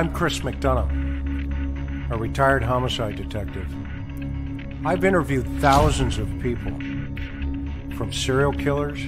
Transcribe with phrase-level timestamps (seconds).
[0.00, 3.68] I'm Chris McDonough, a retired homicide detective.
[4.82, 6.72] I've interviewed thousands of people,
[7.98, 8.98] from serial killers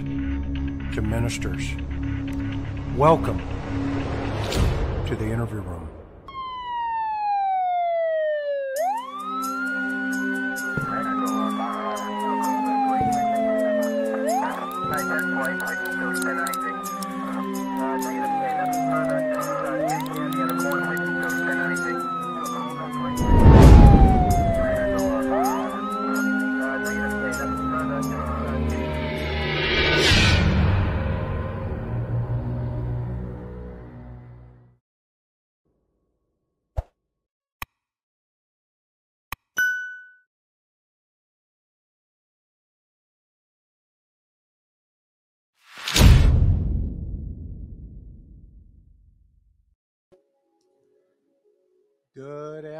[0.94, 1.66] to ministers.
[2.94, 3.38] Welcome
[5.06, 5.71] to the interview room.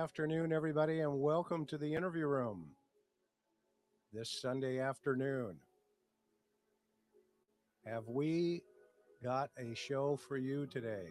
[0.03, 2.65] Afternoon, everybody, and welcome to the interview room
[4.13, 5.55] this Sunday afternoon.
[7.87, 8.65] Have we
[9.23, 11.07] got a show for you today?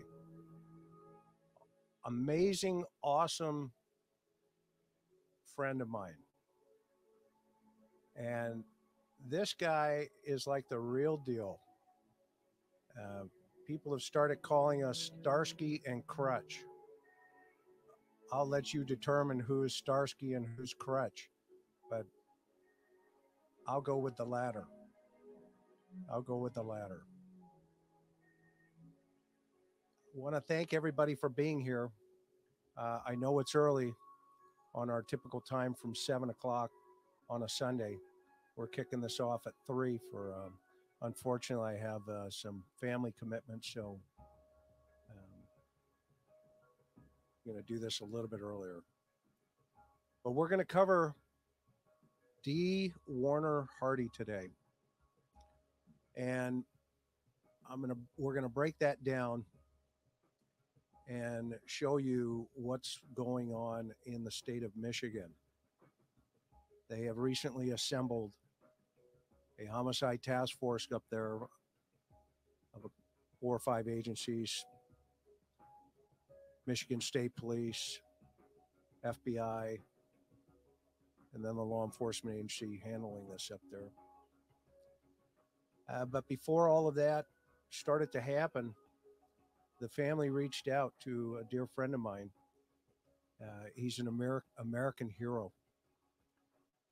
[2.05, 3.71] Amazing, awesome
[5.55, 6.11] friend of mine.
[8.17, 8.65] And
[9.25, 11.61] this guy is like the real deal.
[13.01, 13.23] Uh,
[13.65, 16.65] people have started calling us Starsky and Crutch.
[18.33, 21.29] I'll let you determine who's Starsky and who's Crutch,
[21.89, 22.05] but
[23.67, 24.65] I'll go with the latter.
[26.09, 27.01] I'll go with the latter.
[30.15, 31.89] I Want to thank everybody for being here.
[32.77, 33.93] Uh, I know it's early
[34.73, 36.71] on our typical time from seven o'clock
[37.29, 37.97] on a Sunday.
[38.55, 40.33] We're kicking this off at three for.
[40.33, 40.53] Um,
[41.01, 43.99] unfortunately, I have uh, some family commitments, so
[47.45, 48.81] to do this a little bit earlier.
[50.23, 51.15] But we're going to cover
[52.43, 54.49] Dee Warner Hardy today.
[56.15, 56.63] And
[57.69, 59.45] I'm to we're to break that down
[61.07, 65.29] and show you what's going on in the state of Michigan.
[66.89, 68.31] They have recently assembled
[69.59, 71.35] a homicide task force up there
[72.73, 72.91] of
[73.39, 74.65] four or five agencies
[76.71, 77.99] Michigan State Police,
[79.05, 79.77] FBI,
[81.33, 83.91] and then the law enforcement agency handling this up there.
[85.89, 87.25] Uh, but before all of that
[87.71, 88.73] started to happen,
[89.81, 92.29] the family reached out to a dear friend of mine.
[93.43, 95.51] Uh, he's an Amer- American hero.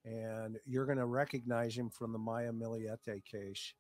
[0.04, 3.74] And you're going to recognize him from the Maya Millete case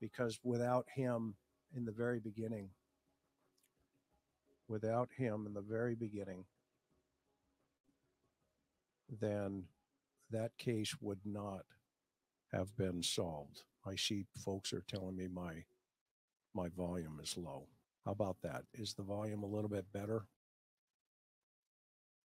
[0.00, 1.34] because without him
[1.76, 2.70] in the very beginning,
[4.70, 6.44] without him in the very beginning,
[9.20, 9.64] then
[10.30, 11.64] that case would not
[12.52, 13.64] have been solved.
[13.84, 15.64] I see folks are telling me my
[16.54, 17.66] my volume is low.
[18.04, 18.64] How about that?
[18.74, 20.24] Is the volume a little bit better?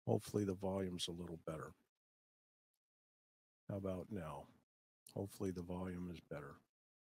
[0.06, 1.72] Hopefully the volume's a little better.
[3.68, 4.44] How about now?
[5.14, 6.54] Hopefully the volume is better.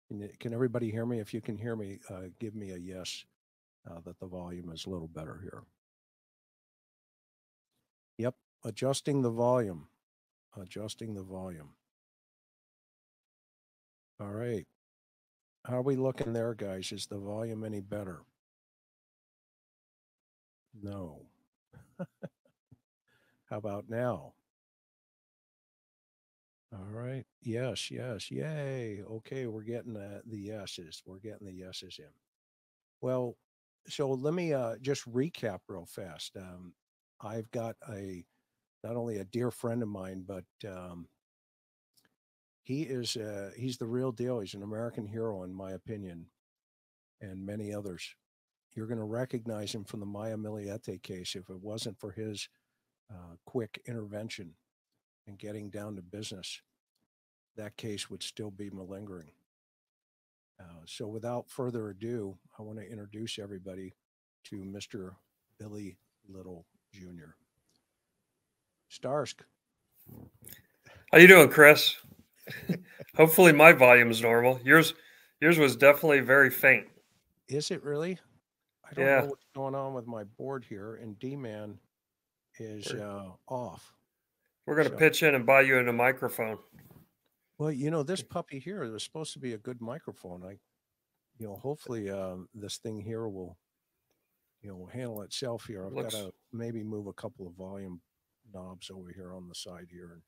[0.08, 1.20] Can, can everybody hear me?
[1.20, 3.24] If you can hear me, uh, give me a yes
[3.90, 5.62] uh, that the volume is a little better here.
[8.18, 9.88] Yep, adjusting the volume,
[10.56, 11.70] adjusting the volume.
[14.20, 14.66] All right.
[15.66, 16.92] How are we looking there, guys?
[16.92, 18.20] Is the volume any better?
[20.80, 21.22] No.
[21.98, 24.32] How about now?
[26.72, 27.24] All right.
[27.42, 28.30] Yes, yes.
[28.30, 29.02] Yay.
[29.02, 31.02] Okay, we're getting the, the yeses.
[31.06, 32.10] We're getting the yeses in.
[33.00, 33.36] Well,
[33.88, 36.36] so let me uh, just recap real fast.
[36.36, 36.74] Um,
[37.20, 38.24] I've got a
[38.84, 41.08] not only a dear friend of mine, but um,
[42.62, 44.40] he is uh, he's the real deal.
[44.40, 46.26] He's an American hero, in my opinion,
[47.20, 48.14] and many others.
[48.74, 51.34] You're going to recognize him from the Maya Millete case.
[51.34, 52.48] If it wasn't for his
[53.10, 54.54] uh, quick intervention
[55.26, 56.60] and getting down to business,
[57.56, 59.30] that case would still be malingering.
[60.58, 63.94] Uh, so, without further ado, I want to introduce everybody
[64.44, 65.10] to Mr.
[65.58, 65.98] Billy
[66.28, 67.34] Little Jr.
[68.90, 69.40] Starsk.
[71.12, 71.96] How you doing, Chris?
[73.16, 74.60] Hopefully, my volume is normal.
[74.64, 74.94] Yours,
[75.40, 76.86] yours was definitely very faint.
[77.48, 78.18] Is it really?
[78.88, 79.20] I don't yeah.
[79.20, 81.78] know what's going on with my board here, and D Man
[82.58, 83.92] is uh, off.
[84.64, 84.98] We're going to so.
[84.98, 86.58] pitch in and buy you a new microphone.
[87.58, 90.42] Well, you know, this puppy here was supposed to be a good microphone.
[90.44, 90.58] I,
[91.38, 93.56] you know, hopefully uh, this thing here will
[94.62, 95.86] you know handle itself here.
[95.86, 98.00] I've got to maybe move a couple of volume
[98.52, 100.22] knobs over here on the side here, and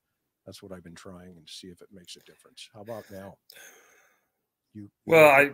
[0.46, 2.68] that's what I've been trying and see if it makes a difference.
[2.72, 3.36] How about now?
[4.74, 5.28] You Well?
[5.28, 5.50] I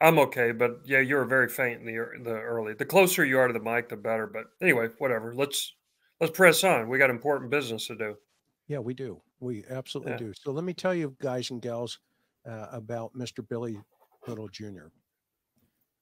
[0.00, 2.74] I'm okay, but yeah, you were very faint in the ear- the early.
[2.74, 4.26] The closer you are to the mic, the better.
[4.26, 5.34] But anyway, whatever.
[5.34, 5.74] Let's
[6.20, 6.88] let's press on.
[6.88, 8.16] We got important business to do.
[8.68, 9.22] Yeah, we do.
[9.40, 10.18] We absolutely Yeah.
[10.18, 10.32] do.
[10.34, 11.98] So let me tell you, guys and gals,
[12.44, 13.46] uh, about Mr.
[13.46, 13.80] Billy
[14.26, 14.88] Little Jr.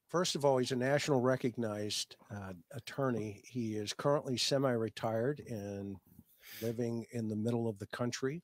[0.09, 3.43] First of all, he's a national recognized uh, attorney.
[3.45, 5.97] He is currently semi retired and
[6.63, 8.43] living in the middle of the country.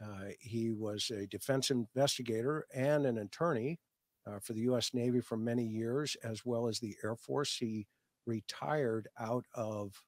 [0.00, 3.80] Uh, he was a defense investigator and an attorney
[4.26, 4.92] uh, for the U.S.
[4.92, 7.56] Navy for many years, as well as the Air Force.
[7.56, 7.86] He
[8.26, 10.02] retired out of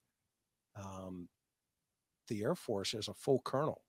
[0.77, 1.29] um,
[2.29, 3.83] the Air Force as a full colonel.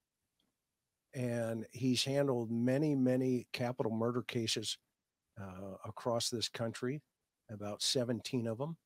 [1.18, 4.78] And he's handled many, many capital murder cases
[5.42, 7.02] uh, across this country,
[7.50, 8.78] about 17 of them.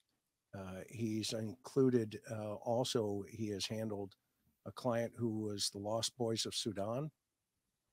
[0.58, 4.14] Uh, he's included uh, also, he has handled
[4.66, 7.12] a client who was the Lost Boys of Sudan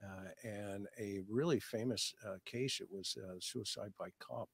[0.05, 2.81] uh, and a really famous uh, case.
[2.81, 4.49] It was uh, suicide by cop.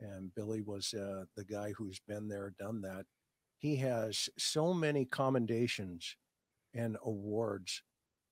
[0.00, 3.06] And Billy was the guy who's been there, done that.
[3.58, 6.16] He has so many commendations
[6.74, 7.82] and awards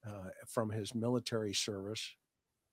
[0.06, 2.17] uh, from his military service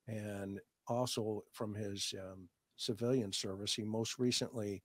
[0.07, 2.47] and also from his um,
[2.77, 3.74] civilian service.
[3.74, 4.83] He most recently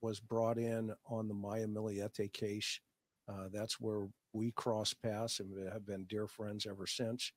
[0.00, 2.80] was brought in on the Maya Millete case.
[3.28, 7.32] Uh, that's where we crossed paths and have been dear friends ever since.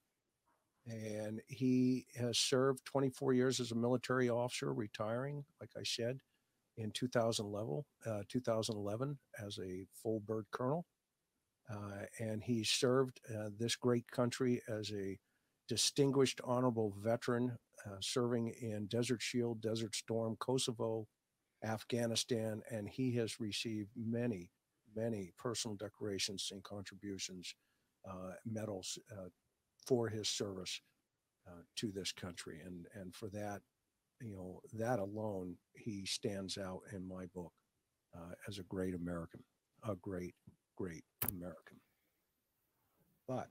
[0.85, 6.19] And he has served 24 years as a military officer, retiring, like I said,
[6.77, 10.85] in 2011, uh, 2011 as a full bird colonel.
[11.69, 15.17] Uh, and he served uh, this great country as a
[15.67, 21.07] distinguished honorable veteran uh, serving in Desert Shield, Desert Storm, Kosovo,
[21.63, 24.51] Afghanistan, and he has received many,
[24.95, 27.53] many personal decorations and contributions,
[28.09, 29.27] uh, medals uh,
[29.85, 30.81] for his service
[31.47, 32.61] uh, to this country.
[32.65, 33.61] And, and for that,
[34.21, 37.51] you know, that alone, he stands out in my book
[38.47, 39.43] as a great American,
[39.87, 40.33] a great,
[40.77, 41.79] great American.
[43.27, 43.47] But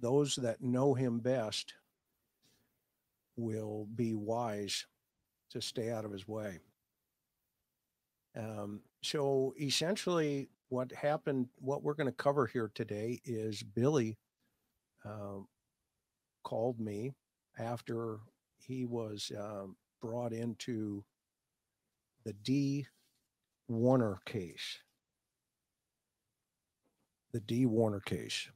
[0.00, 1.74] those that know him best
[3.36, 4.86] will be wise
[5.50, 6.60] to stay out of his way.
[8.36, 14.16] Um, so essentially, what happened, what we're going to cover here today is Billy
[15.04, 15.40] uh,
[16.42, 17.12] called me
[17.58, 18.18] after
[18.56, 21.04] he was um, brought into
[22.24, 22.86] the Dee
[23.68, 24.78] Warner case.
[27.34, 28.48] The Dee Warner case.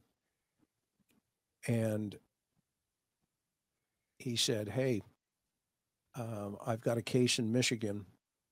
[1.66, 2.16] And
[4.20, 5.02] he said, Hey,
[6.14, 8.06] um, I've got a case in Michigan.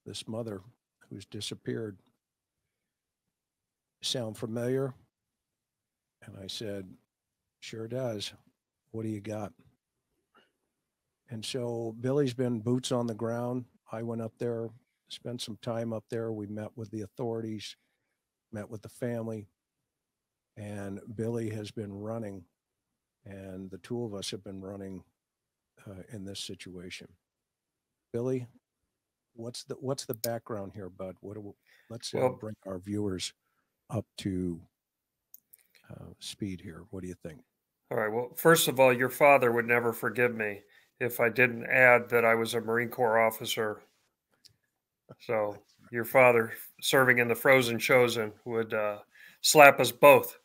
[0.05, 0.63] This mother
[1.09, 2.01] who's disappeared.
[4.03, 4.95] Sound familiar?
[6.25, 6.89] And I said,
[7.61, 8.33] Sure does.
[8.91, 9.53] What do you got?
[11.31, 13.65] And so Billy's been boots on the ground.
[13.93, 14.71] I went up there,
[15.09, 16.33] spent some time up there.
[16.33, 17.77] We met with the authorities,
[18.51, 19.47] met with the family,
[20.57, 22.45] and Billy has been running,
[23.25, 25.03] and the two of us have been running
[25.87, 27.09] uh, in this situation.
[28.13, 28.47] Billy,
[29.35, 31.17] what's the what's the background here, Bud?
[31.21, 31.51] What do we,
[31.91, 33.33] let's uh, Well- bring our viewers
[33.91, 34.61] up to
[35.91, 36.85] uh, speed here.
[36.91, 37.41] What do you think?
[37.91, 38.13] All right.
[38.13, 40.63] Well, first of all, your father would never forgive me
[40.99, 43.81] if I didn't add that I was a Marine Corps officer.
[45.21, 45.57] So
[45.93, 48.99] your father, serving in the Frozen Chosen, would uh,
[49.43, 50.37] slap us both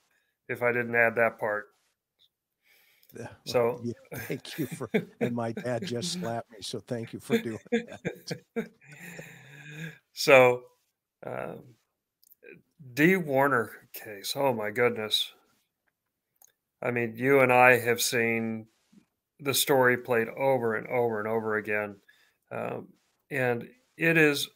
[0.50, 1.65] if I didn't add that part.
[3.17, 7.19] Well, So- yeah, thank you for, and my dad just slapped me, so thank you
[7.19, 8.41] for doing that.
[10.13, 10.63] so,
[11.25, 11.60] um,
[12.93, 14.33] Dee Warner case.
[14.36, 15.31] Oh my goodness.
[16.81, 18.67] I mean, you and I have seen
[19.39, 21.98] the story played over and over and over again.
[22.51, 22.88] Um,
[23.29, 23.67] and
[23.98, 24.50] it is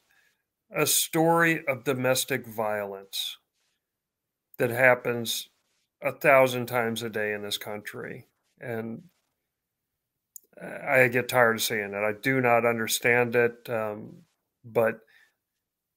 [0.76, 3.38] a story of domestic violence
[4.58, 5.50] that happens
[6.06, 8.28] a thousand times a day in this country.
[8.62, 9.02] And
[10.62, 11.96] I get tired of seeing it.
[11.96, 13.70] I do not understand it.
[13.70, 14.18] Um,
[14.64, 15.00] but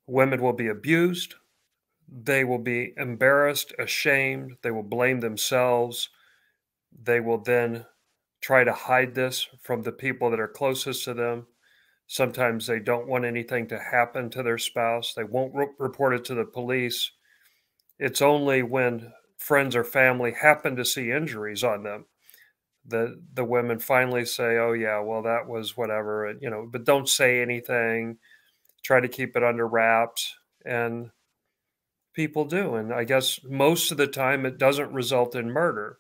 [0.06, 1.34] women will be abused.
[2.10, 4.56] They will be embarrassed, ashamed.
[4.62, 6.08] They will blame themselves.
[7.02, 7.84] They will then
[8.40, 11.46] try to hide this from the people that are closest to them.
[12.06, 15.12] Sometimes they don't want anything to happen to their spouse.
[15.12, 17.10] They won't re- report it to the police.
[17.98, 22.07] It's only when friends or family happen to see injuries on them
[22.87, 27.09] that the women finally say, "Oh yeah, well that was whatever," you know, but don't
[27.09, 28.18] say anything.
[28.85, 31.11] try to keep it under wraps, and
[32.12, 32.75] people do.
[32.75, 35.99] And I guess most of the time it doesn't result in murder,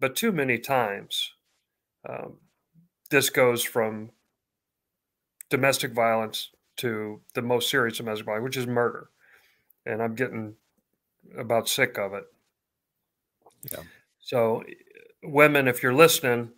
[0.00, 1.34] but too many times
[2.08, 2.38] um,
[3.10, 4.12] this goes from
[5.50, 9.10] domestic violence to the most serious domestic violence, which is murder.
[9.86, 10.56] And I'm getting
[11.38, 12.24] about sick of it.
[13.70, 13.82] Yeah.
[14.20, 14.62] So,
[15.22, 16.50] women, if you're listening,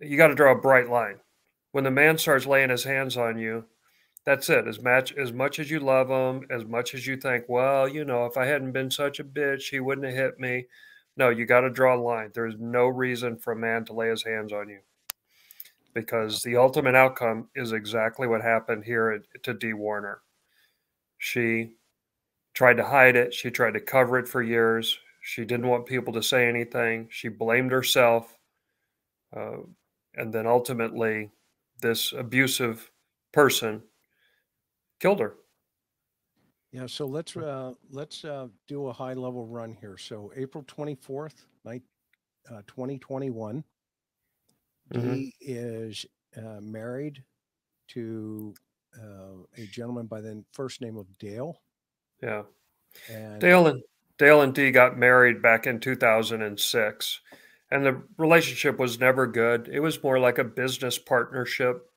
[0.00, 1.20] you got to draw a bright line.
[1.72, 3.64] When the man starts laying his hands on you,
[4.24, 4.66] that's it.
[4.66, 8.04] As much as much as you love him, as much as you think, well, you
[8.04, 10.66] know, if I hadn't been such a bitch, he wouldn't have hit me.
[11.16, 12.30] No, you got to draw a line.
[12.34, 14.80] There's no reason for a man to lay his hands on you
[15.94, 20.20] because the ultimate outcome is exactly what happened here to Dee Warner.
[21.18, 21.76] She
[22.52, 23.32] tried to hide it.
[23.32, 24.98] She tried to cover it for years.
[25.26, 27.08] She didn't want people to say anything.
[27.10, 28.38] She blamed herself.
[29.34, 29.62] Uh,
[30.14, 31.30] and then ultimately,
[31.80, 32.90] this abusive
[33.32, 33.82] person
[35.00, 35.36] killed her.
[36.72, 39.96] Yeah, so let's uh, let's uh, do a high level run here.
[39.96, 41.82] So April twenty fourth, night,
[42.52, 43.64] uh, twenty twenty one.
[44.92, 45.14] Mm-hmm.
[45.14, 46.04] He is
[46.36, 47.24] uh, married
[47.88, 48.54] to
[49.02, 51.62] uh, a gentleman by the first name of Dale.
[52.22, 52.42] Yeah,
[53.08, 53.82] and Dale and
[54.18, 57.20] Dale and Dee got married back in two thousand and six,
[57.70, 59.68] and the relationship was never good.
[59.72, 61.90] It was more like a business partnership.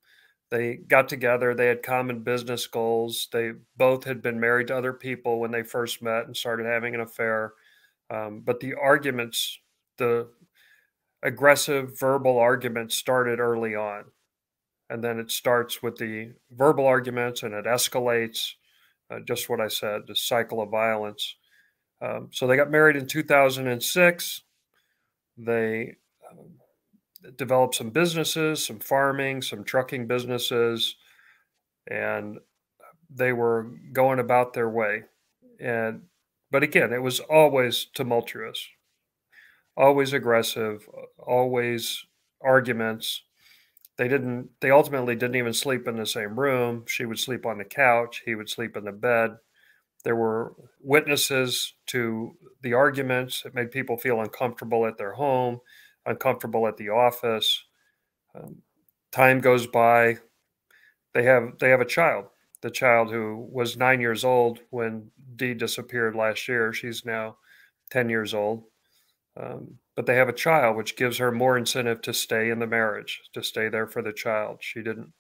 [0.50, 4.94] They got together they had common business goals they both had been married to other
[4.94, 7.54] people when they first met and started having an affair.
[8.10, 9.60] Um, but the arguments
[9.98, 10.30] the
[11.24, 14.06] aggressive verbal arguments started early on
[14.90, 18.54] and then it starts with the verbal arguments and it escalates.
[19.10, 21.36] Uh, just what i said the cycle of violence
[22.02, 24.42] um, so they got married in 2006
[25.38, 25.96] they
[26.32, 26.50] um,
[27.38, 30.96] developed some businesses, some farming, some trucking businesses,
[31.90, 32.40] and
[33.10, 35.04] they were going about their way.
[35.60, 36.04] And
[36.52, 38.68] but again, it was always tumultuous,
[39.76, 40.88] always aggressive,
[41.18, 42.06] always
[42.42, 43.24] arguments.
[43.98, 46.86] They didn't they ultimately didn't even sleep in the same room.
[46.88, 49.38] She would sleep on the couch, he would sleep in the bed.
[50.08, 53.44] There were witnesses to the arguments.
[53.46, 55.60] It made people feel uncomfortable at their home
[56.08, 57.66] uncomfortable at the office.
[58.34, 58.62] Um,
[59.12, 60.18] time goes by.
[61.14, 62.26] They have they have a child.
[62.62, 66.74] The child who was nine years old when Dee disappeared last year.
[66.74, 67.38] She's now
[67.92, 68.64] ten years old.
[69.40, 72.68] Um, but they have a child, which gives her more incentive to stay in the
[72.68, 74.60] marriage, to stay there for the child.
[74.62, 75.12] She didn't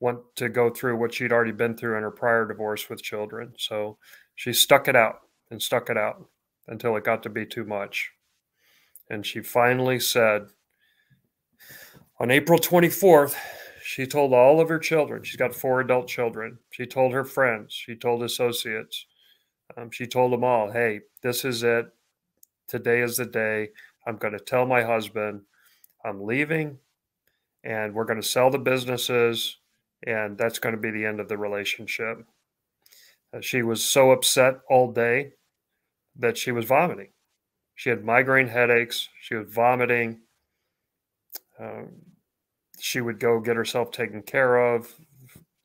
[0.00, 3.52] want to go through what she'd already been through in her prior divorce with children.
[3.58, 3.98] So
[4.34, 6.26] she stuck it out and stuck it out
[6.66, 8.10] until it got to be too much.
[9.10, 10.46] And she finally said,
[12.18, 13.34] on April 24th,
[13.82, 17.72] she told all of her children, she's got four adult children, she told her friends,
[17.72, 19.06] she told associates,
[19.76, 21.86] um, she told them all, hey, this is it.
[22.68, 23.70] Today is the day.
[24.06, 25.42] I'm going to tell my husband
[26.04, 26.78] I'm leaving
[27.64, 29.58] and we're going to sell the businesses
[30.06, 32.24] and that's going to be the end of the relationship.
[33.34, 35.32] Uh, she was so upset all day
[36.16, 37.10] that she was vomiting.
[37.74, 39.08] She had migraine headaches.
[39.20, 40.20] She was vomiting.
[41.58, 41.88] Um,
[42.78, 44.92] she would go get herself taken care of.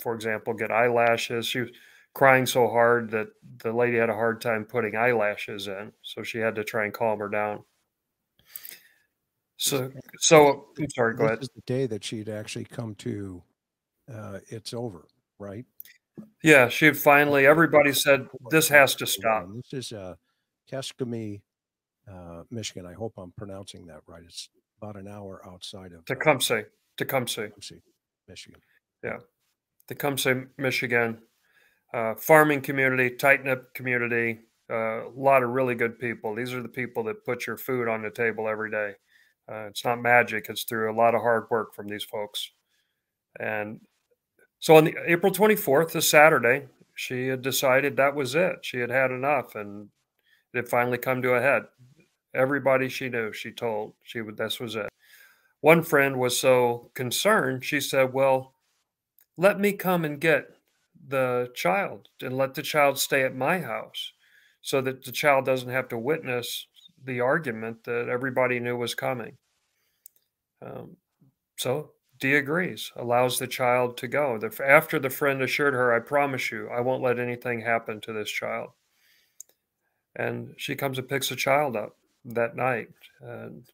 [0.01, 1.47] For example, get eyelashes.
[1.47, 1.71] She was
[2.13, 3.27] crying so hard that
[3.63, 6.93] the lady had a hard time putting eyelashes in, so she had to try and
[6.93, 7.63] calm her down.
[9.57, 11.15] So, so I'm sorry.
[11.15, 11.41] Go this ahead.
[11.43, 13.41] Is the day that she'd actually come to,
[14.13, 15.07] uh, it's over,
[15.39, 15.65] right?
[16.43, 17.45] Yeah, she finally.
[17.45, 19.47] Everybody said this has to stop.
[19.71, 20.15] This is uh,
[22.11, 22.85] uh, Michigan.
[22.85, 24.23] I hope I'm pronouncing that right.
[24.23, 24.49] It's
[24.81, 26.65] about an hour outside of Tecumseh,
[26.97, 27.81] Tecumseh, Tecumseh
[28.27, 28.61] Michigan.
[29.03, 29.17] Yeah,
[29.87, 31.19] Tecumseh, Michigan.
[31.93, 34.39] Uh, farming community, tight knit community.
[34.69, 36.35] Uh, a lot of really good people.
[36.35, 38.93] These are the people that put your food on the table every day.
[39.49, 42.51] Uh, it's not magic; it's through a lot of hard work from these folks.
[43.39, 43.81] And
[44.65, 48.65] so on the April 24th, this Saturday, she had decided that was it.
[48.65, 49.89] She had had enough, and
[50.51, 51.65] it had finally come to a head.
[52.33, 54.37] Everybody she knew, she told she would.
[54.37, 54.89] This was it.
[55.61, 58.55] One friend was so concerned, she said, "Well,
[59.37, 60.47] let me come and get
[61.09, 64.13] the child and let the child stay at my house,
[64.61, 66.65] so that the child doesn't have to witness
[67.03, 69.37] the argument that everybody knew was coming."
[70.63, 70.97] Um,
[71.55, 74.37] so Dee agrees, allows the child to go.
[74.37, 78.13] The, after the friend assured her, I promise you, I won't let anything happen to
[78.13, 78.69] this child.
[80.15, 82.89] And she comes and picks the child up that night.
[83.19, 83.69] And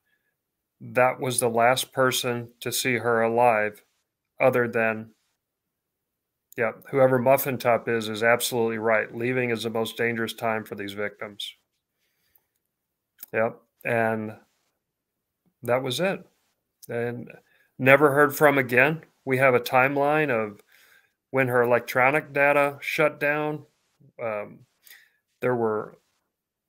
[0.79, 3.83] that was the last person to see her alive,
[4.39, 5.11] other than,
[6.57, 9.15] Yeah, whoever Muffin Top is is absolutely right.
[9.15, 11.53] Leaving is the most dangerous time for these victims.
[13.33, 14.35] Yep, and
[15.63, 16.25] that was it.
[16.89, 17.29] And
[17.77, 19.01] never heard from again.
[19.25, 20.61] We have a timeline of
[21.31, 23.65] when her electronic data shut down.
[24.21, 24.59] Um,
[25.41, 25.97] there were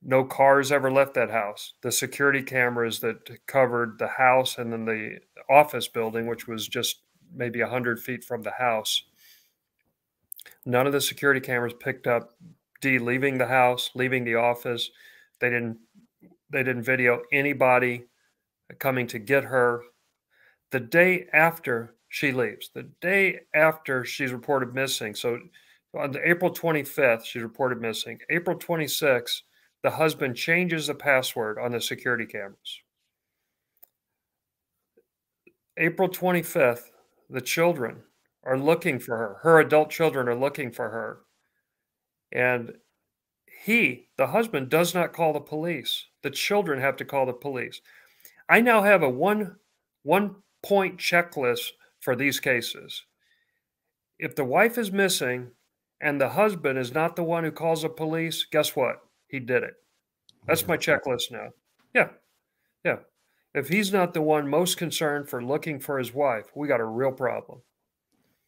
[0.02, 1.74] no cars ever left that house.
[1.82, 5.18] The security cameras that covered the house and then the
[5.48, 7.02] office building, which was just
[7.34, 9.04] maybe 100 feet from the house,
[10.66, 12.34] none of the security cameras picked up
[12.80, 14.90] Dee leaving the house, leaving the office.
[15.40, 15.78] They didn't
[16.50, 18.04] they didn't video anybody
[18.78, 19.82] coming to get her.
[20.72, 25.14] The day after she leaves, the day after she's reported missing.
[25.14, 25.38] So
[25.94, 28.18] on the April 25th, she's reported missing.
[28.30, 29.42] April 26th,
[29.82, 32.80] the husband changes the password on the security cameras.
[35.76, 36.90] April 25th,
[37.28, 38.02] the children
[38.44, 39.36] are looking for her.
[39.42, 41.20] Her adult children are looking for her.
[42.32, 42.72] And
[43.64, 46.06] he, the husband, does not call the police.
[46.22, 47.80] The children have to call the police.
[48.48, 49.56] I now have a one
[50.02, 53.04] one point checklist for these cases.
[54.18, 55.50] If the wife is missing
[56.00, 59.00] and the husband is not the one who calls the police, guess what?
[59.28, 59.74] He did it.
[60.46, 61.48] That's my checklist now.
[61.94, 62.08] Yeah.
[62.84, 62.98] Yeah.
[63.54, 66.84] If he's not the one most concerned for looking for his wife, we got a
[66.84, 67.60] real problem.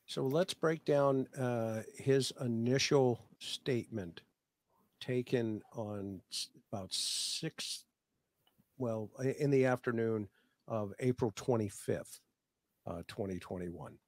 [0.07, 4.23] So let's break down uh, his initial statement
[5.01, 6.21] taken on
[6.73, 7.85] about six,
[8.79, 10.29] well, in the afternoon
[10.69, 12.21] of April 25th,
[12.87, 13.99] uh, 2021.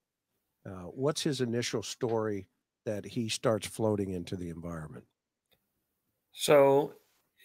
[0.65, 2.49] Uh, what's his initial story
[2.85, 5.05] that he starts floating into the environment?
[6.33, 6.95] So,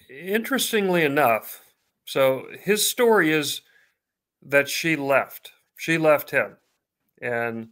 [0.09, 1.61] interestingly enough,
[2.05, 3.61] so his story is
[4.41, 5.51] that she left.
[5.77, 6.57] She left him.
[7.21, 7.69] And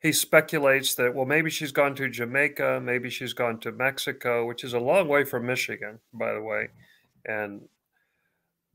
[0.00, 4.64] he speculates that, well, maybe she's gone to Jamaica, maybe she's gone to Mexico, which
[4.64, 6.68] is a long way from Michigan, by the way.
[7.24, 7.68] And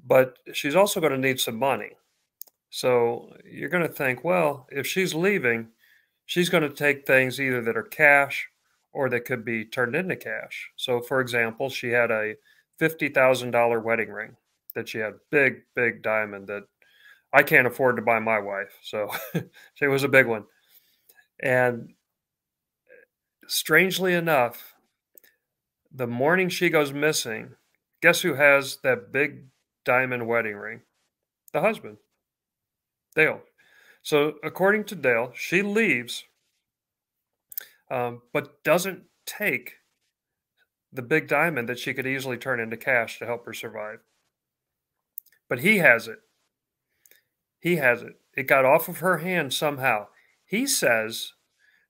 [0.06, 1.92] but she's also going to need some money.
[2.70, 5.70] So you're going to think, well, if she's leaving,
[6.26, 8.50] she's going to take things either that are cash
[8.92, 10.72] or that could be turned into cash.
[10.76, 12.36] So, for example, she had a
[12.80, 14.36] $50,000 wedding ring
[14.76, 16.64] that she had, big, big diamond that
[17.34, 18.78] I can't afford to buy my wife.
[18.82, 19.10] So
[19.82, 20.46] it was a big one.
[21.42, 21.94] And
[23.48, 24.76] strangely enough,
[25.92, 27.56] the morning she goes missing,
[28.02, 29.46] guess who has that big
[29.86, 30.82] diamond wedding ring?
[31.54, 31.98] The husband,
[33.18, 33.42] Dale.
[34.04, 36.24] So, according to Dale, she leaves,
[37.92, 39.74] um, but doesn't take
[40.94, 44.00] the big diamond that she could easily turn into cash to help her survive.
[45.50, 46.20] But he has it.
[47.60, 48.14] He has it.
[48.36, 50.08] It got off of her hand somehow.
[50.46, 51.34] He says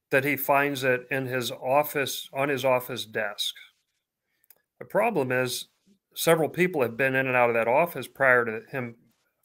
[0.09, 3.53] that he finds it in his office, on his office desk.
[4.79, 5.67] The problem is,
[6.15, 8.95] several people have been in and out of that office prior to him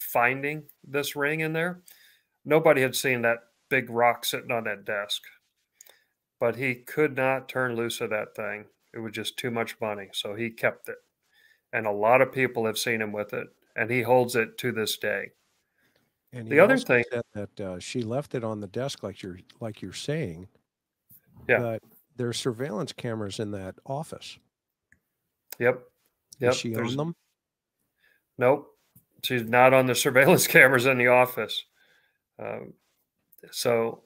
[0.03, 1.83] finding this ring in there.
[2.45, 3.38] Nobody had seen that
[3.69, 5.23] big rock sitting on that desk,
[6.41, 8.67] but he could not turn loose of that thing.
[8.93, 10.09] It was just too much money.
[10.12, 10.97] So he kept it.
[11.73, 14.73] And a lot of people have seen him with it, and he holds it to
[14.73, 15.31] this day.
[16.35, 19.83] And the other thing that uh, she left it on the desk, like you're like
[19.83, 20.49] you're saying.
[21.49, 21.59] Yeah.
[21.59, 21.83] But
[22.17, 24.38] there's surveillance cameras in that office.
[25.59, 25.83] Yep.
[26.41, 26.51] Yep.
[26.51, 27.17] Is she there's, on them?
[28.38, 28.71] Nope.
[29.24, 31.64] She's not on the surveillance cameras in the office.
[32.38, 32.74] Um,
[33.50, 34.02] so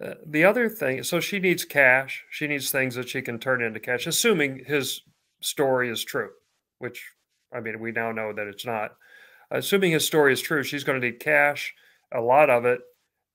[0.00, 2.24] uh, the other thing, so she needs cash.
[2.30, 5.02] She needs things that she can turn into cash, assuming his
[5.40, 6.30] story is true,
[6.78, 7.04] which
[7.52, 8.92] I mean, we now know that it's not
[9.50, 11.74] assuming his story is true, she's going to need cash,
[12.12, 12.80] a lot of it,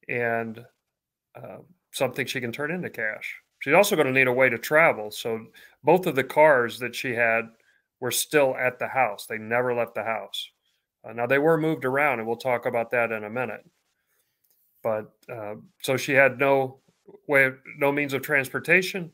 [0.07, 0.63] and
[1.35, 1.57] uh,
[1.91, 3.35] something she can turn into cash.
[3.59, 5.09] She's also going to need a way to travel.
[5.09, 5.47] So
[5.83, 7.45] both of the cars that she had
[7.99, 9.25] were still at the house.
[9.25, 10.49] They never left the house.
[11.03, 13.65] Uh, now they were moved around, and we'll talk about that in a minute.
[14.81, 16.79] But uh, so she had no
[17.27, 19.11] way, no means of transportation.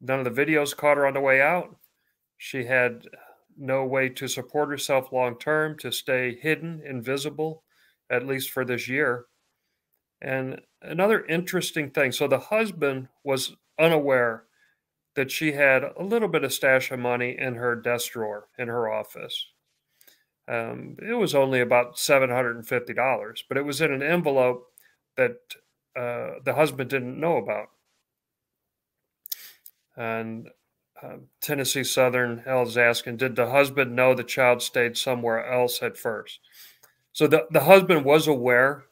[0.00, 1.76] None of the videos caught her on the way out.
[2.36, 3.06] She had
[3.56, 7.62] no way to support herself long term, to stay hidden, invisible,
[8.10, 9.26] at least for this year.
[10.20, 14.44] And another interesting thing so the husband was unaware
[15.14, 18.68] that she had a little bit of stash of money in her desk drawer in
[18.68, 19.48] her office.
[20.48, 24.66] Um, it was only about $750, but it was in an envelope
[25.16, 25.36] that
[25.96, 27.68] uh, the husband didn't know about.
[29.96, 30.48] And
[31.02, 35.96] uh, Tennessee Southern is asking, did the husband know the child stayed somewhere else at
[35.96, 36.40] first?
[37.12, 38.84] So the, the husband was aware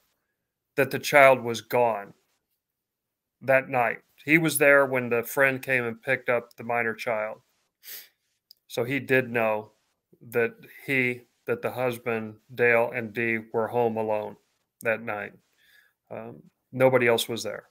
[0.76, 2.14] that the child was gone
[3.40, 3.98] that night.
[4.24, 7.42] he was there when the friend came and picked up the minor child.
[8.66, 9.72] So he did know
[10.30, 10.52] that
[10.86, 14.36] he, that the husband, Dale, and Dee were home alone
[14.82, 15.32] that night.
[16.10, 17.64] Um, nobody else was there.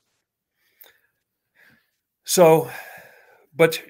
[2.23, 2.69] So,
[3.55, 3.81] but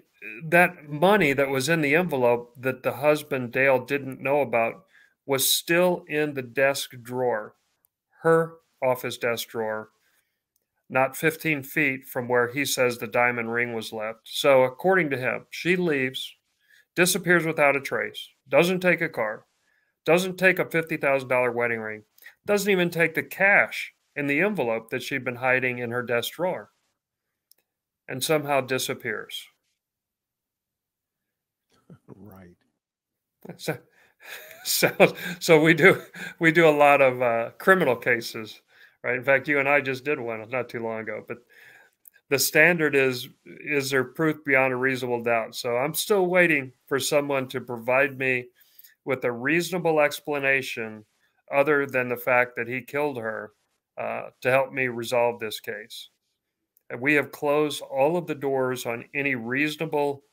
[0.44, 4.86] that money that was in the envelope that the husband, Dale, didn't know about
[5.26, 7.56] was still in the desk drawer,
[8.22, 9.90] her office desk drawer,
[10.90, 14.20] not 15 feet from where he says the diamond ring was left.
[14.26, 16.36] So, according to him, she leaves,
[16.96, 19.46] disappears without a trace, doesn't take a car,
[20.06, 22.04] doesn't take a $50,000 wedding ring,
[22.46, 26.34] doesn't even take the cash in the envelope that she'd been hiding in her desk
[26.34, 26.70] drawer,
[28.08, 29.48] and somehow disappears.
[32.16, 32.56] Right.
[33.58, 33.78] So,
[34.64, 36.02] so, so we do
[36.40, 38.62] we do a lot of uh, criminal cases,
[39.04, 39.18] right?
[39.18, 41.26] In fact, you and I just did one not too long ago.
[41.28, 41.40] But
[42.30, 45.56] the standard is is there proof beyond a reasonable doubt?
[45.56, 48.46] So I'm still waiting for someone to provide me
[49.06, 51.06] with a reasonable explanation
[51.52, 53.52] other than the fact that he killed her
[53.98, 56.10] uh, to help me resolve this case.
[56.90, 60.24] And we have closed all of the doors on any reasonable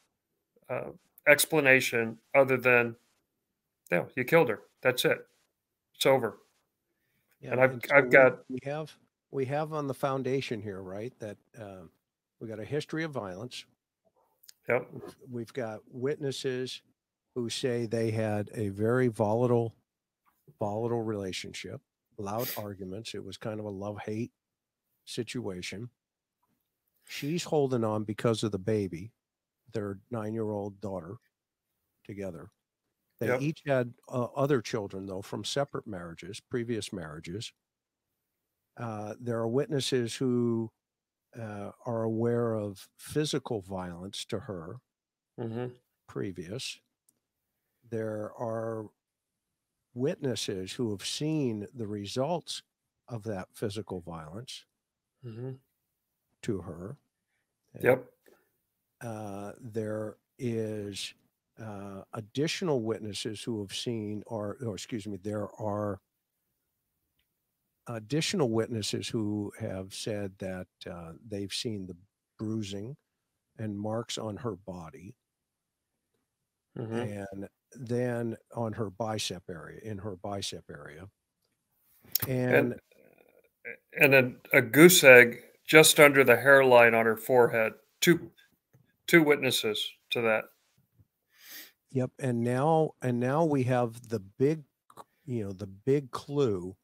[0.68, 0.90] uh,
[1.26, 2.96] explanation other than,
[3.90, 4.61] no, you killed her.
[4.83, 5.18] That's it.
[5.94, 6.38] It's over.
[7.40, 8.94] Yeah, and I've and so I've got we have
[9.30, 11.12] we have on the foundation here, right?
[11.18, 11.83] That uh,
[12.40, 13.64] we got a history of violence.
[14.68, 14.87] yep
[15.30, 16.83] We've got witnesses
[17.35, 19.77] who say they had a very volatile,
[20.61, 21.83] volatile relationship,
[22.19, 23.14] loud arguments.
[23.14, 24.33] It was kind of a love hate
[25.07, 25.90] situation.
[27.05, 29.12] She's holding on because of the baby,
[29.73, 31.19] their nine year old daughter,
[32.05, 32.53] together.
[33.21, 33.35] They Yep.
[33.35, 37.53] each had uh, other children, though, from separate marriages, previous marriages.
[38.77, 40.71] Uh, there are witnesses who
[41.38, 44.79] uh, are aware of physical violence to her
[45.38, 46.81] hmm previous.
[47.90, 48.87] There are
[49.94, 52.62] witnesses who have seen the results
[53.09, 54.64] of that physical violence
[55.22, 55.53] hmm
[56.42, 56.98] to her.
[57.81, 58.11] Yep.
[59.00, 61.14] Uh, there is
[61.62, 66.00] uh, additional witnesses who have seen, or, or excuse me, there are
[67.87, 71.96] additional witnesses who have said that uh, they've seen the
[72.38, 72.96] bruising
[73.59, 75.14] and marks on her body
[76.76, 81.09] hmm and then on her bicep area, in her bicep area.
[82.26, 82.80] And And
[84.00, 87.74] and then a goose egg just under the hairline on her forehead.
[88.00, 88.30] Two
[89.06, 90.44] two witnesses to that.
[91.92, 94.64] Yep, and now and now we have the big,
[95.26, 96.76] you know, the big clue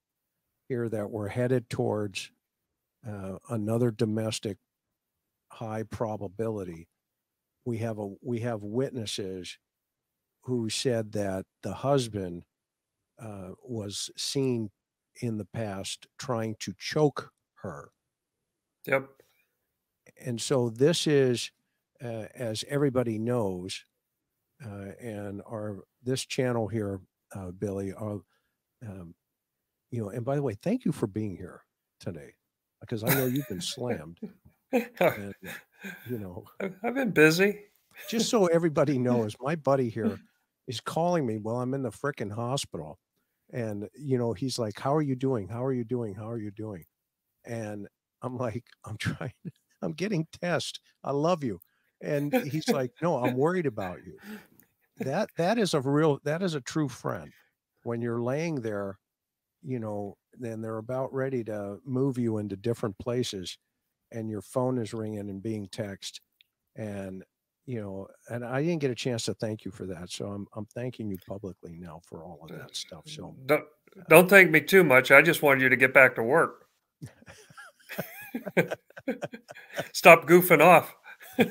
[0.69, 2.31] here that we're headed towards
[3.09, 4.59] uh, another domestic
[5.53, 6.89] high probability.
[7.65, 9.59] We have a we have witnesses
[10.47, 12.45] who said that the husband
[13.21, 14.71] uh, was seen
[15.23, 17.31] in the past trying to choke
[17.63, 17.91] her,
[18.87, 19.09] Yep.
[20.21, 21.51] and so this is,
[22.03, 23.85] uh, as everybody knows,
[24.65, 27.01] uh, and our this channel here,
[27.35, 28.21] uh, Billy, are,
[28.87, 29.15] um,
[29.91, 31.63] you know, and by the way, thank you for being here
[32.01, 32.35] today,
[32.81, 34.19] because I know you've been slammed,
[34.73, 35.35] and
[36.11, 37.65] you know, I've been busy.
[38.09, 40.21] just so everybody knows, my buddy here
[40.67, 42.99] is calling me while I'm in the frickin' hospital,
[43.53, 45.49] and you know, he's like, "How are you doing?
[45.49, 46.15] How are you doing?
[46.15, 46.85] How are you doing?"
[47.47, 47.89] And
[48.23, 49.35] I'm like, "I'm trying.
[49.83, 50.81] I'm getting tests.
[51.05, 51.61] I love you."
[52.03, 54.21] And he's like, "No, I'm worried about you."
[54.99, 57.33] that that is a real that is a true friend
[57.83, 58.99] when you're laying there
[59.63, 63.59] you know then they're about ready to move you into different places
[64.13, 66.21] and your phone is ringing and being text
[66.77, 67.25] and
[67.67, 70.47] you know and i didn't get a chance to thank you for that so i'm
[70.55, 73.65] i'm thanking you publicly now for all of that stuff so Don't
[74.09, 75.11] don't thank me too much.
[75.11, 76.67] I just wanted you to get back to work.
[79.93, 80.95] Stop goofing off.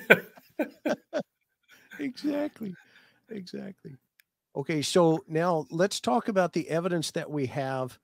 [1.99, 2.75] exactly
[3.29, 3.95] exactly
[4.55, 7.97] okay so now let's talk about the evidence that we have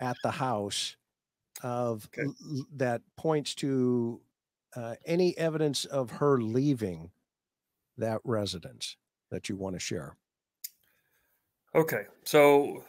[0.00, 0.96] at the house
[1.62, 2.28] of Okay.
[2.74, 4.20] that points to
[4.74, 7.10] uh, any evidence of her leaving
[7.98, 8.96] that residence
[9.30, 10.16] that you want to share
[11.76, 12.84] Okay, so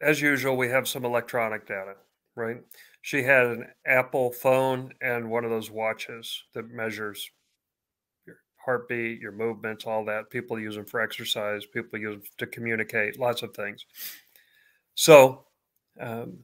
[0.00, 1.94] as usual, we have some electronic data,
[2.34, 2.56] right?
[3.00, 7.30] She had an Apple phone and one of those watches that measures
[8.26, 10.28] your heartbeat, your movements, all that.
[10.28, 13.86] People use them for exercise, people use them to communicate, lots of things.
[14.96, 15.44] So,
[16.00, 16.38] um,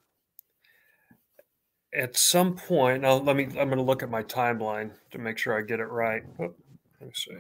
[1.92, 5.36] at some point, now let me, I'm going to look at my timeline to make
[5.36, 6.22] sure I get it right.
[6.38, 6.54] Oh,
[7.00, 7.38] let me see.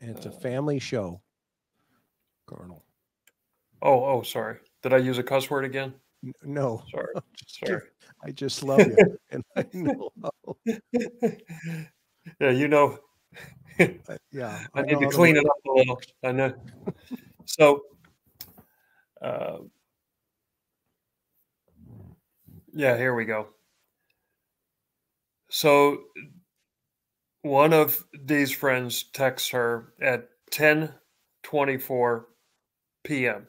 [0.00, 1.22] And it's a family show,
[2.46, 2.84] Colonel.
[3.82, 4.58] Oh, oh, sorry.
[4.82, 5.94] Did I use a cuss word again?
[6.24, 7.14] N- No, Sorry.
[7.46, 7.82] Sorry.
[8.24, 8.96] I just love you,
[9.30, 10.10] and I know.
[12.40, 12.98] yeah, you know,
[13.78, 16.00] uh, Yeah, I need to clean it up a little.
[16.24, 16.54] I know.
[17.44, 17.82] So,
[19.22, 19.58] uh,
[22.72, 23.48] yeah, here we go.
[25.48, 25.98] So,
[27.46, 32.24] one of Dee's friends texts her at 10:24
[33.04, 33.46] p.m.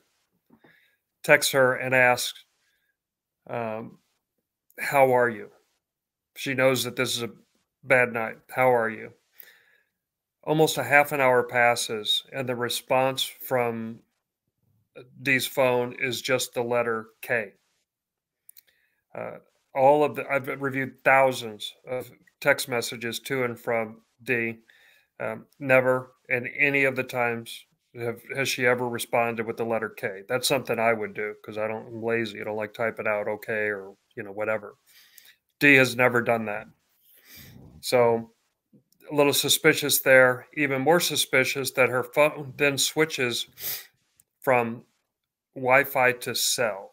[1.24, 2.44] Texts her and asks,
[3.50, 4.00] um,
[4.80, 5.52] "How are you?"
[6.36, 7.32] She knows that this is a
[7.84, 8.38] bad night.
[8.50, 9.14] How are you?
[10.48, 14.00] almost a half an hour passes and the response from
[15.22, 17.54] Dee's phone is just the letter K.
[19.14, 19.40] Uh,
[19.76, 24.60] all of the I've reviewed thousands of text messages to and from Dee.
[25.20, 27.66] Um, never in any of the times
[28.00, 30.24] have, has she ever responded with the letter K.
[30.28, 32.42] That's something I would do because I don't I'm lazy.
[32.42, 34.76] I don't like typing out okay or you know whatever.
[35.60, 36.68] Dee has never done that.
[37.82, 38.32] So
[39.12, 40.48] a little suspicious there.
[40.56, 43.48] Even more suspicious that her phone then switches
[44.42, 44.84] from
[45.56, 46.92] Wi Fi to cell,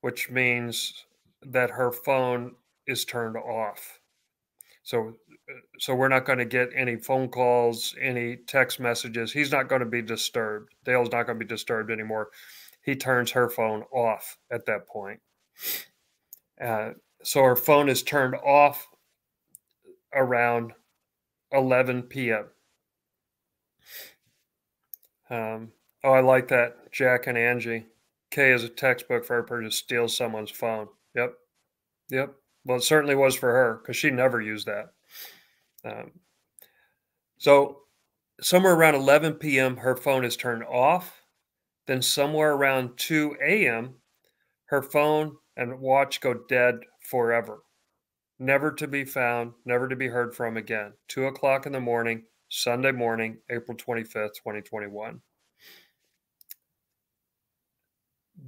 [0.00, 1.06] which means
[1.42, 2.54] that her phone
[2.86, 3.99] is turned off.
[4.90, 5.14] So,
[5.78, 9.32] so we're not going to get any phone calls, any text messages.
[9.32, 10.74] He's not going to be disturbed.
[10.84, 12.30] Dale's not going to be disturbed anymore.
[12.82, 15.20] He turns her phone off at that point.
[16.60, 16.90] Uh,
[17.22, 18.88] so her phone is turned off
[20.12, 20.72] around
[21.52, 22.46] 11 p.m.
[25.30, 25.68] Um,
[26.02, 26.90] oh, I like that.
[26.90, 27.86] Jack and Angie.
[28.32, 30.88] K is a textbook for her to steal someone's phone.
[31.14, 31.34] Yep.
[32.10, 32.39] Yep.
[32.64, 34.92] Well, it certainly was for her because she never used that.
[35.84, 36.12] Um,
[37.38, 37.82] so,
[38.40, 41.22] somewhere around 11 p.m., her phone is turned off.
[41.86, 43.94] Then, somewhere around 2 a.m.,
[44.66, 47.62] her phone and watch go dead forever
[48.40, 50.94] never to be found, never to be heard from again.
[51.06, 55.20] Two o'clock in the morning, Sunday morning, April 25th, 2021.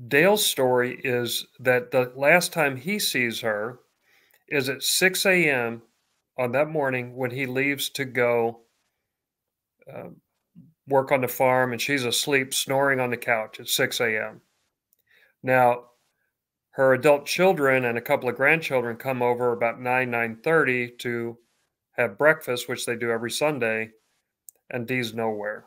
[0.08, 3.80] Dale's story is that the last time he sees her
[4.52, 5.82] is at 6 a.m.
[6.38, 8.60] on that morning when he leaves to go
[9.92, 10.08] uh,
[10.86, 14.40] work on the farm and she's asleep, snoring on the couch at 6 a.m.
[15.42, 15.84] Now,
[16.72, 21.38] her adult children and a couple of grandchildren come over about 9 9.30 to
[21.92, 23.90] have breakfast which they do every sunday
[24.70, 25.66] and dee's nowhere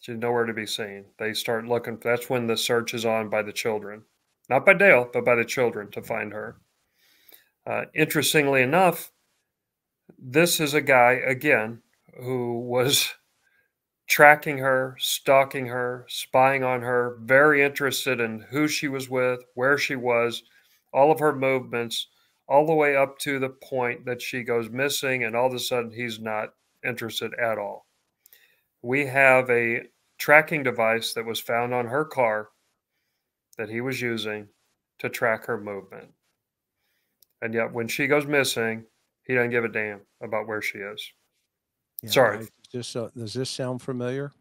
[0.00, 3.42] she's nowhere to be seen they start looking that's when the search is on by
[3.42, 4.02] the children
[4.48, 6.56] not by dale but by the children to find her
[7.66, 9.12] uh, interestingly enough
[10.18, 11.82] this is a guy again
[12.22, 13.14] who was
[14.06, 19.78] tracking her, stalking her, spying on her, very interested in who she was with, where
[19.78, 20.42] she was,
[20.92, 22.08] all of her movements,
[22.46, 25.58] all the way up to the point that she goes missing, and all of a
[25.58, 26.50] sudden he's not
[26.86, 27.86] interested at all.
[28.82, 29.82] We have a
[30.18, 32.50] tracking device that was found on her car
[33.56, 34.48] that he was using
[34.98, 36.12] to track her movement.
[37.44, 38.86] And yet, when she goes missing,
[39.24, 41.12] he doesn't give a damn about where she is.
[42.02, 42.38] Yeah, Sorry.
[42.38, 44.32] Does this, uh, does this sound familiar?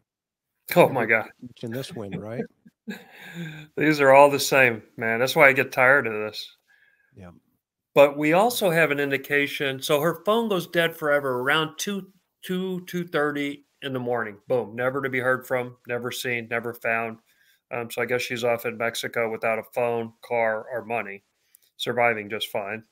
[0.77, 1.27] Oh my God.
[1.61, 2.45] In this one, right?
[3.77, 5.19] These are all the same, man.
[5.19, 6.47] That's why I get tired of this.
[7.13, 7.31] Yeah.
[7.93, 9.81] But we also have an indication.
[9.81, 12.07] So her phone goes dead forever around two
[12.41, 14.37] two two thirty in the morning.
[14.47, 17.17] Boom, never to be heard from, never seen, never found.
[17.69, 21.25] Um, so I guess she's off in Mexico without a phone, car, or money,
[21.75, 22.85] surviving just fine.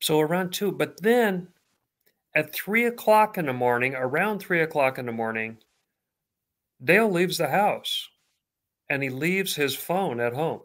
[0.00, 1.48] So around two, but then
[2.34, 5.58] at three o'clock in the morning, around three o'clock in the morning,
[6.82, 8.08] Dale leaves the house
[8.88, 10.62] and he leaves his phone at home.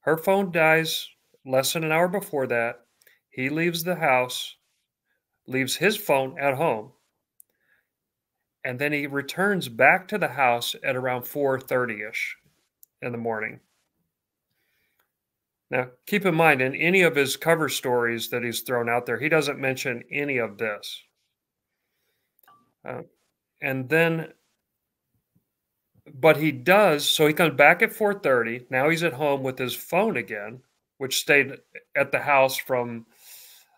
[0.00, 1.08] Her phone dies
[1.44, 2.86] less than an hour before that.
[3.28, 4.56] He leaves the house,
[5.46, 6.92] leaves his phone at home,
[8.64, 12.34] and then he returns back to the house at around 4:30ish
[13.02, 13.60] in the morning.
[15.70, 19.18] Now, keep in mind, in any of his cover stories that he's thrown out there,
[19.18, 21.02] he doesn't mention any of this.
[22.84, 23.02] Uh,
[23.60, 24.32] and then
[26.14, 29.74] but he does so he comes back at 4.30 now he's at home with his
[29.74, 30.60] phone again
[30.98, 31.52] which stayed
[31.96, 33.06] at the house from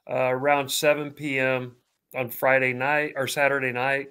[0.09, 1.77] uh, around 7 p.m
[2.15, 4.09] on friday night or saturday night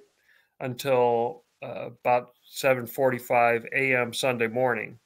[0.60, 5.00] until uh, about 7.45 a.m sunday morning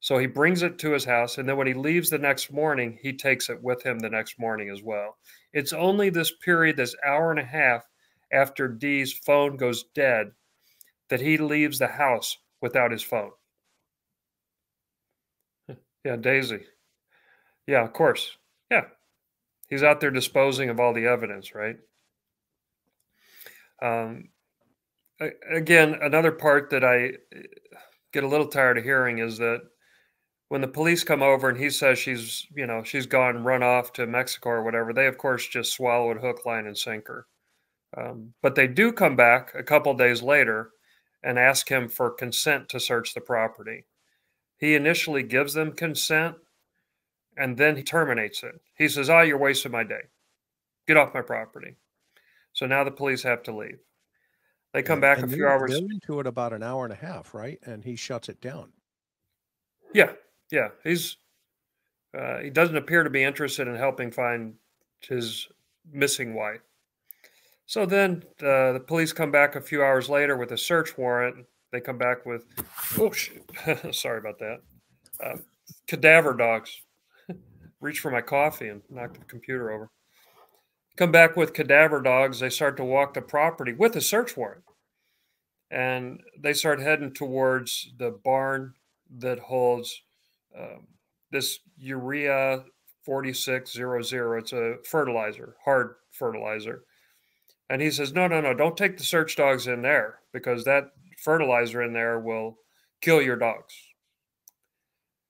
[0.00, 2.98] So he brings it to his house, and then when he leaves the next morning,
[3.02, 5.18] he takes it with him the next morning as well.
[5.52, 7.84] It's only this period, this hour and a half
[8.32, 10.32] after Dee's phone goes dead,
[11.10, 13.30] that he leaves the house without his phone.
[16.04, 16.60] Yeah, Daisy.
[17.66, 18.36] Yeah, of course.
[18.70, 18.84] Yeah.
[19.68, 21.76] He's out there disposing of all the evidence, right?
[23.82, 24.30] Um,
[25.50, 27.42] again, another part that I eh,
[28.12, 29.60] get a little tired of hearing is that
[30.50, 33.92] when the police come over and he says she's, you know, she's gone, run off
[33.92, 37.28] to Mexico or whatever, they of course just swallow it hook, line, and sinker.
[37.96, 40.70] Um, but they do come back a couple days later
[41.22, 43.84] and ask him for consent to search the property.
[44.58, 46.34] He initially gives them consent
[47.36, 48.60] and then he terminates it.
[48.76, 50.02] He says, Oh, you're wasting my day.
[50.88, 51.76] Get off my property.
[52.54, 53.78] So now the police have to leave.
[54.74, 55.76] They come back and a few hours.
[55.76, 57.60] Into it about an hour and a half, right?
[57.64, 58.72] And he shuts it down.
[59.94, 60.12] Yeah,
[60.50, 61.16] yeah, he's
[62.16, 64.54] uh, he doesn't appear to be interested in helping find
[65.00, 65.48] his
[65.92, 66.60] missing wife.
[67.66, 71.46] So then uh, the police come back a few hours later with a search warrant.
[71.70, 72.46] They come back with,
[72.98, 73.12] oh,
[73.92, 74.58] sorry about that,
[75.24, 75.36] uh,
[75.86, 76.80] cadaver dogs.
[77.80, 79.88] Reach for my coffee and knock the computer over.
[80.96, 82.40] Come back with cadaver dogs.
[82.40, 84.64] They start to walk the property with a search warrant.
[85.70, 88.74] And they start heading towards the barn
[89.18, 90.02] that holds
[90.58, 90.86] um,
[91.30, 92.64] this urea
[93.04, 94.38] 4600.
[94.38, 96.84] It's a fertilizer, hard fertilizer.
[97.68, 100.84] And he says, No, no, no, don't take the search dogs in there because that
[101.18, 102.58] fertilizer in there will
[103.00, 103.74] kill your dogs.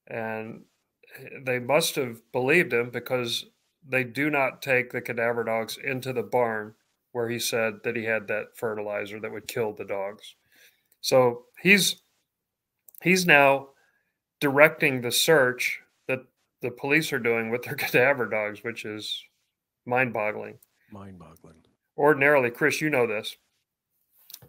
[0.07, 0.63] And
[1.45, 3.47] they must have believed him because
[3.87, 6.75] they do not take the cadaver dogs into the barn
[7.13, 10.35] where he said that he had that fertilizer that would kill the dogs.
[11.01, 12.03] So he's
[13.03, 13.69] he's now
[14.41, 16.25] directing the search that
[16.63, 19.23] the police are doing with their cadaver dogs, which is
[19.87, 20.59] mind-boggling.
[20.91, 21.57] Mind-boggling.
[21.97, 23.37] Ordinarily, Chris, you know this.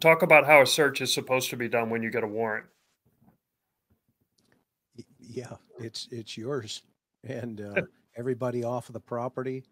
[0.00, 2.66] Talk about how a search is supposed to be done when you get a warrant.
[5.20, 6.82] Yeah, it's it's yours,
[7.24, 7.82] and uh,
[8.16, 9.64] everybody off of the property.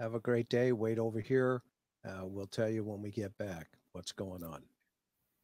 [0.00, 0.72] Have a great day.
[0.72, 1.62] Wait over here.
[2.06, 4.62] Uh, we'll tell you when we get back what's going on.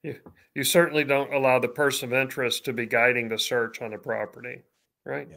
[0.03, 0.17] You,
[0.55, 3.99] you certainly don't allow the person of interest to be guiding the search on the
[3.99, 4.63] property,
[5.05, 5.29] right?
[5.31, 5.37] Yeah,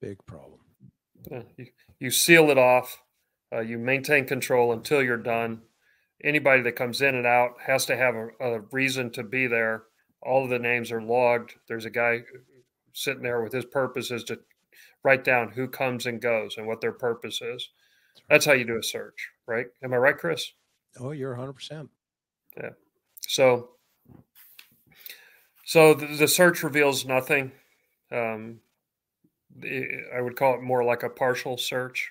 [0.00, 0.60] big problem.
[1.30, 1.66] Uh, you,
[1.98, 3.02] you seal it off.
[3.52, 5.62] Uh, you maintain control until you're done.
[6.24, 9.84] Anybody that comes in and out has to have a, a reason to be there.
[10.22, 11.54] All of the names are logged.
[11.68, 12.22] There's a guy
[12.92, 14.38] sitting there with his purpose is to
[15.04, 17.70] write down who comes and goes and what their purpose is.
[18.28, 19.66] That's how you do a search, right?
[19.82, 20.52] Am I right, Chris?
[21.00, 21.88] Oh, you're 100%.
[22.56, 22.70] Yeah.
[23.20, 23.70] So,
[25.64, 27.52] so the, the search reveals nothing.
[28.10, 28.60] Um,
[29.62, 32.10] I would call it more like a partial search.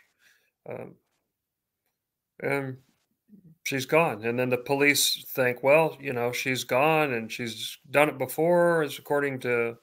[0.69, 0.95] Um,
[2.41, 2.77] and
[3.63, 4.23] she's gone.
[4.25, 8.83] And then the police think, well, you know, she's gone and she's done it before,
[8.83, 9.77] as according to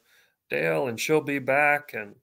[0.51, 1.95] Dale, and she'll be back.
[1.95, 2.15] And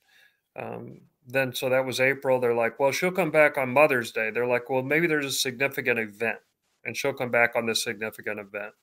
[0.56, 2.40] um, then so that was April.
[2.40, 4.32] They're like, well, she'll come back on Mother's Day.
[4.32, 6.40] They're like, well, maybe there's a significant event,
[6.84, 8.74] and she'll come back on this significant event.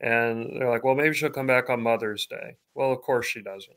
[0.00, 2.56] And they're like, well, maybe she'll come back on Mother's Day.
[2.74, 3.76] Well, of course she doesn't.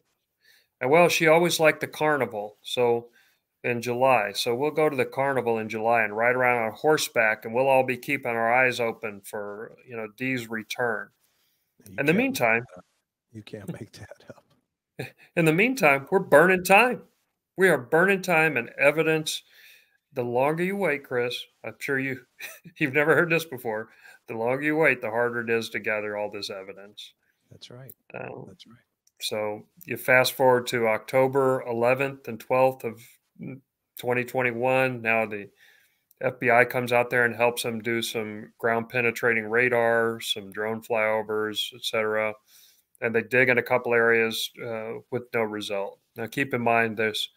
[0.82, 2.58] And well, she always liked the carnival.
[2.62, 3.08] So
[3.64, 4.32] in July.
[4.34, 7.68] So we'll go to the carnival in July and ride around on horseback and we'll
[7.68, 11.10] all be keeping our eyes open for, you know, Dee's return.
[11.88, 12.66] You in the meantime,
[13.32, 14.44] you can't make that up.
[15.36, 17.04] In the meantime, we're burning time.
[17.56, 19.44] We are burning time and evidence.
[20.14, 22.22] The longer you wait, Chris, I'm sure you
[22.78, 23.90] you've never heard this before.
[24.28, 27.14] The longer you wait, the harder it is to gather all this evidence.
[27.52, 27.94] That's right.
[28.14, 28.78] Um, That's right.
[29.20, 33.02] So you fast forward to October 11th and 12th of
[33.40, 35.02] 2021.
[35.02, 35.50] Now the
[36.22, 41.74] FBI comes out there and helps them do some ground penetrating radar, some drone flyovers,
[41.74, 42.34] etc
[43.02, 46.00] and they dig in a couple areas uh, with no result.
[46.16, 47.30] Now, keep in mind this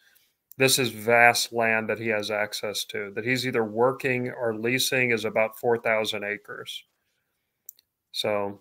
[0.61, 3.11] this is vast land that he has access to.
[3.15, 6.83] That he's either working or leasing is about four thousand acres.
[8.11, 8.59] So,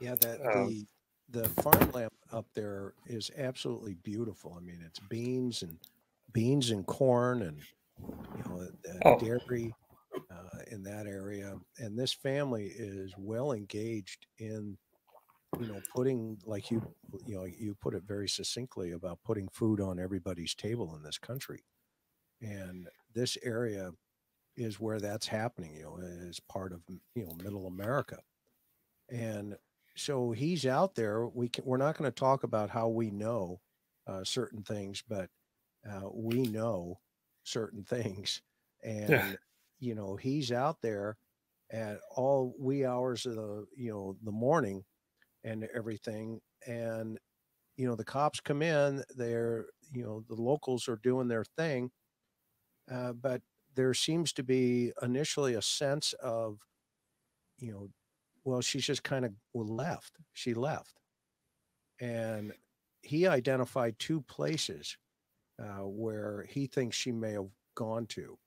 [0.00, 4.56] yeah, that um, the the farmland up there is absolutely beautiful.
[4.56, 5.76] I mean, it's beans and
[6.32, 7.60] beans and corn and
[8.00, 8.66] you know
[9.04, 9.18] oh.
[9.18, 9.74] dairy
[10.30, 11.58] uh, in that area.
[11.76, 14.78] And this family is well engaged in
[15.58, 16.82] you know putting like you
[17.26, 21.18] you know you put it very succinctly about putting food on everybody's table in this
[21.18, 21.64] country
[22.42, 23.92] and this area
[24.56, 26.82] is where that's happening you know as part of
[27.14, 28.22] you know middle america
[29.10, 29.56] and
[29.96, 33.60] so he's out there we can, we're not going to talk about how we know
[34.06, 35.30] uh, certain things, but
[35.88, 37.00] uh, we know
[37.44, 38.42] certain things.
[38.84, 39.36] And, Yeah.
[39.78, 41.18] you know, he's out there
[41.70, 44.84] at all wee hours of the, you know, the morning
[45.44, 46.40] and everything.
[46.66, 47.18] And,
[47.76, 51.90] you know, the cops come in, they're, you know, the locals are doing their thing.
[52.90, 53.42] Uh, but
[53.74, 56.58] there seems to be initially a sense of,
[57.58, 57.90] you know,
[58.44, 60.16] well, she's just kind of left.
[60.32, 61.00] She left.
[62.00, 62.52] And
[63.02, 64.96] he identified two places
[65.62, 68.38] uh, where he thinks she may have gone to.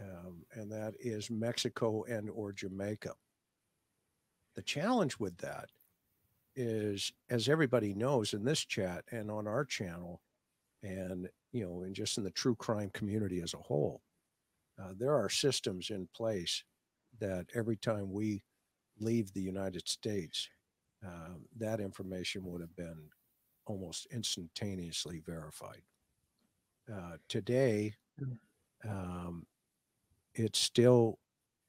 [0.00, 3.14] Um, and that is Mexico and or Jamaica.
[4.54, 5.70] The challenge with that
[6.58, 10.20] is, as everybody knows in this chat and on our channel,
[10.82, 14.02] and you know, and just in the true crime community as a whole,
[14.82, 16.64] uh, there are systems in place
[17.20, 18.42] that every time we
[18.98, 20.48] leave the United States,
[21.06, 23.08] uh, that information would have been
[23.66, 25.82] almost instantaneously verified.
[26.92, 28.38] Uh, today, Mm.
[28.84, 29.46] um,
[30.34, 31.18] it still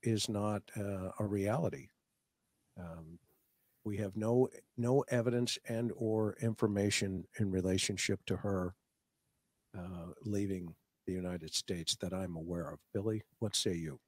[0.01, 1.89] is not uh, a reality.
[2.77, 3.19] Um,
[3.89, 8.75] we have no no evidence and or information in relationship to her
[9.75, 10.75] uh, leaving
[11.07, 12.77] the United States that I'm aware of.
[12.93, 13.99] Billy, what say you?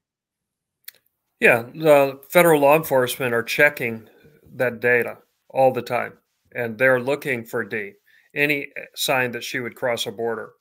[1.39, 4.07] Yeah, the federal law enforcement are checking
[4.53, 5.17] that data
[5.49, 6.13] all the time,
[6.53, 7.93] and they're looking for Dee.
[8.35, 10.51] Any eh, sign that she would cross a border,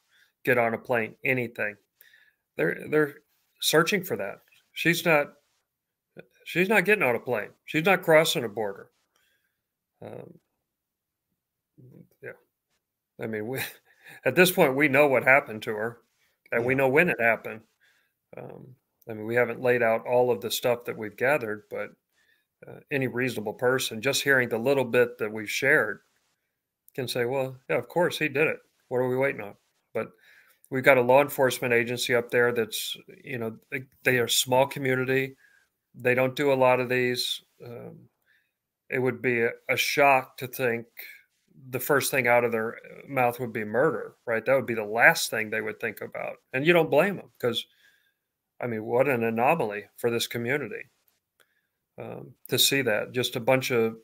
[0.46, 1.76] get on a plane, anything.
[2.56, 3.16] They're they're
[3.60, 4.38] searching for that.
[4.72, 5.34] She's not
[6.46, 7.50] she's not getting on a plane.
[7.66, 8.88] She's not crossing a border.
[10.02, 10.38] Um,
[12.22, 12.32] yeah,
[13.20, 13.60] I mean, we
[14.24, 15.98] at this point we know what happened to her,
[16.52, 17.62] and we know when it happened.
[18.36, 18.74] Um,
[19.08, 21.90] I mean, we haven't laid out all of the stuff that we've gathered, but
[22.68, 26.00] uh, any reasonable person, just hearing the little bit that we've shared,
[26.94, 28.58] can say, "Well, yeah, of course he did it.
[28.88, 29.54] What are we waiting on?"
[29.94, 30.10] But
[30.70, 34.30] we've got a law enforcement agency up there that's, you know, they, they are a
[34.30, 35.36] small community.
[35.94, 37.42] They don't do a lot of these.
[37.64, 38.08] Um,
[38.90, 40.86] it would be a, a shock to think
[41.68, 42.76] the first thing out of their
[43.08, 44.44] mouth would be murder, right?
[44.44, 46.36] That would be the last thing they would think about.
[46.52, 47.64] And you don't blame them because,
[48.60, 50.88] I mean, what an anomaly for this community
[51.98, 53.12] um, to see that.
[53.12, 53.96] Just a bunch of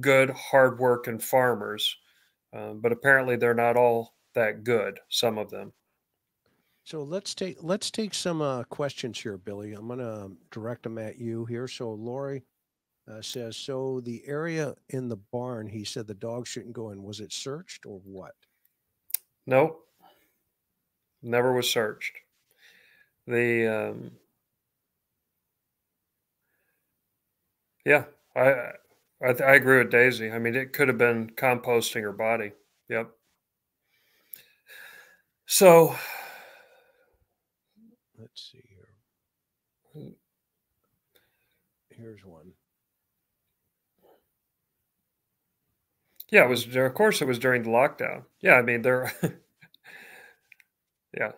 [0.00, 1.96] good, hardworking farmers.
[2.54, 5.72] Um, but apparently they're not all that good, some of them.
[6.84, 9.72] So let's take let's take some uh, questions here, Billy.
[9.72, 11.68] I'm gonna direct them at you here.
[11.68, 12.42] So Lori
[13.10, 17.02] uh, says, so the area in the barn, he said the dog shouldn't go in.
[17.02, 18.34] Was it searched or what?
[19.46, 19.84] Nope.
[21.22, 22.12] Never was searched.
[23.26, 24.10] The um,
[27.84, 28.72] yeah, I
[29.24, 30.32] I, I agree with Daisy.
[30.32, 32.52] I mean, it could have been composting her body.
[32.88, 33.10] Yep.
[35.46, 35.94] So
[38.22, 38.62] Let's see
[39.94, 40.12] here.
[41.90, 42.52] Here's one.
[46.32, 46.74] Yeah, it was.
[46.76, 48.24] Of course, it was during the lockdown.
[48.40, 49.12] Yeah, I mean, they're
[51.16, 51.32] yeah.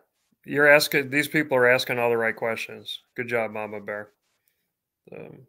[0.47, 1.11] You're asking.
[1.11, 3.01] These people are asking all the right questions.
[3.17, 4.11] Good job, Mama Bear.
[5.13, 5.47] Um,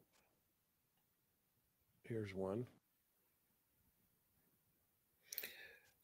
[2.03, 2.67] Here's one.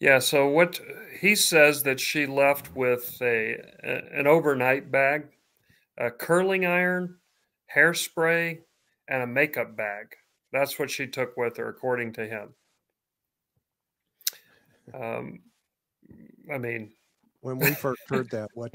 [0.02, 0.82] Yeah, so what
[1.20, 5.28] he says that she left with a, a- an overnight bag,
[5.98, 7.20] a curling iron,
[7.76, 8.62] hairspray,
[9.10, 10.16] and a makeup bag.
[10.54, 12.56] That's what she took with her, according to him.
[14.94, 15.40] Um,
[16.52, 16.92] I mean,
[17.42, 18.72] When we first heard that, what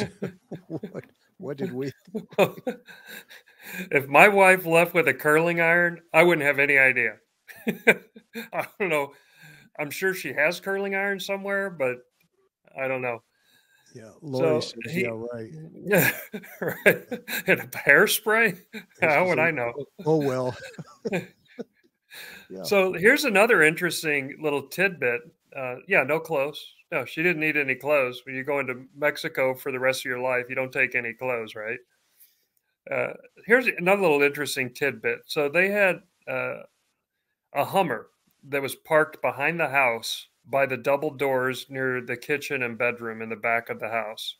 [0.69, 1.05] what
[1.39, 1.91] what did we?
[3.91, 7.17] if my wife left with a curling iron, I wouldn't have any idea.
[8.53, 9.13] I don't know.
[9.79, 11.99] I'm sure she has curling iron somewhere, but
[12.79, 13.23] I don't know.
[13.95, 15.51] Yeah, Lori So says, he- yeah, right.
[15.75, 16.11] Yeah,
[16.61, 17.07] right.
[17.47, 18.59] And a hairspray?
[19.01, 19.73] How would said, I know?
[20.05, 20.57] Oh well.
[21.13, 22.63] yeah.
[22.63, 25.21] So here's another interesting little tidbit.
[25.55, 26.75] Uh, yeah, no clothes.
[26.93, 28.23] No, she didn't need any clothes.
[28.25, 31.13] When you go into Mexico for the rest of your life, you don't take any
[31.13, 31.79] clothes, right?
[32.91, 33.15] Uh,
[33.47, 35.21] here's another little interesting tidbit.
[35.27, 36.63] So they had uh,
[37.55, 38.09] a Hummer
[38.49, 43.23] that was parked behind the house by the double doors near the kitchen and bedroom
[43.23, 44.37] in the back of the house.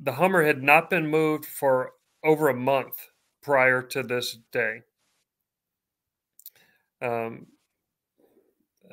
[0.00, 1.92] The Hummer had not been moved for
[2.22, 3.08] over a month
[3.42, 4.82] prior to this day.
[7.02, 7.46] Um,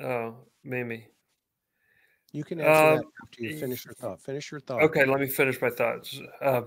[0.02, 1.08] oh, Mimi.
[2.32, 4.20] You can answer Um, that after you finish your thought.
[4.20, 4.82] Finish your thought.
[4.82, 6.20] Okay, let me finish my thoughts.
[6.42, 6.62] Uh,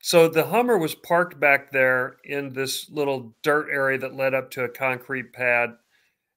[0.00, 4.50] so the Hummer was parked back there in this little dirt area that led up
[4.52, 5.76] to a concrete pad.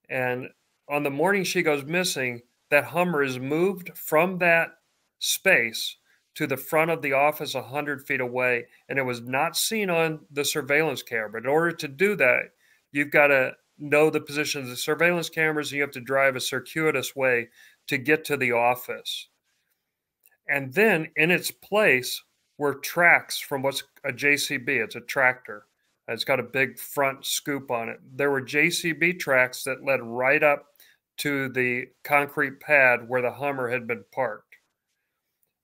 [0.08, 0.50] And
[0.88, 4.70] on the morning she goes missing, that Hummer is moved from that
[5.18, 5.98] space
[6.36, 10.20] to the front of the office 100 feet away, and it was not seen on
[10.30, 11.32] the surveillance camera.
[11.32, 12.52] But In order to do that,
[12.92, 16.42] you've got to know the position of surveillance cameras, and you have to drive a
[16.42, 17.50] circuitous way
[17.88, 19.30] to get to the office.
[20.48, 22.22] And then in its place
[22.58, 25.66] were tracks from what's a JCB, it's a tractor.
[26.08, 28.00] It's got a big front scoop on it.
[28.16, 30.68] There were JCB tracks that led right up
[31.18, 34.56] to the concrete pad where the Hummer had been parked.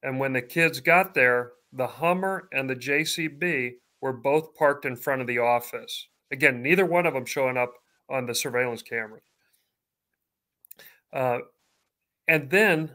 [0.02, 4.96] And when the kids got there, the Hummer and the JCB were both parked in
[4.96, 6.08] front of the office.
[6.32, 7.74] Again, neither one of them showing up
[8.12, 9.20] on the surveillance camera.
[11.14, 11.40] Uh,
[12.28, 12.92] and then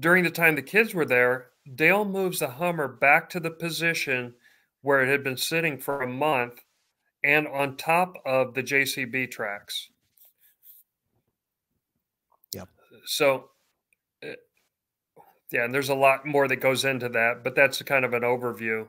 [0.00, 4.34] during the time the kids were there, Dale moves the Hummer back to the position
[4.82, 6.60] where it had been sitting for a month
[7.22, 9.88] and on top of the JCB tracks.
[12.52, 12.68] Yep.
[13.06, 13.50] So,
[14.22, 14.32] uh,
[15.50, 18.22] yeah, and there's a lot more that goes into that, but that's kind of an
[18.22, 18.86] overview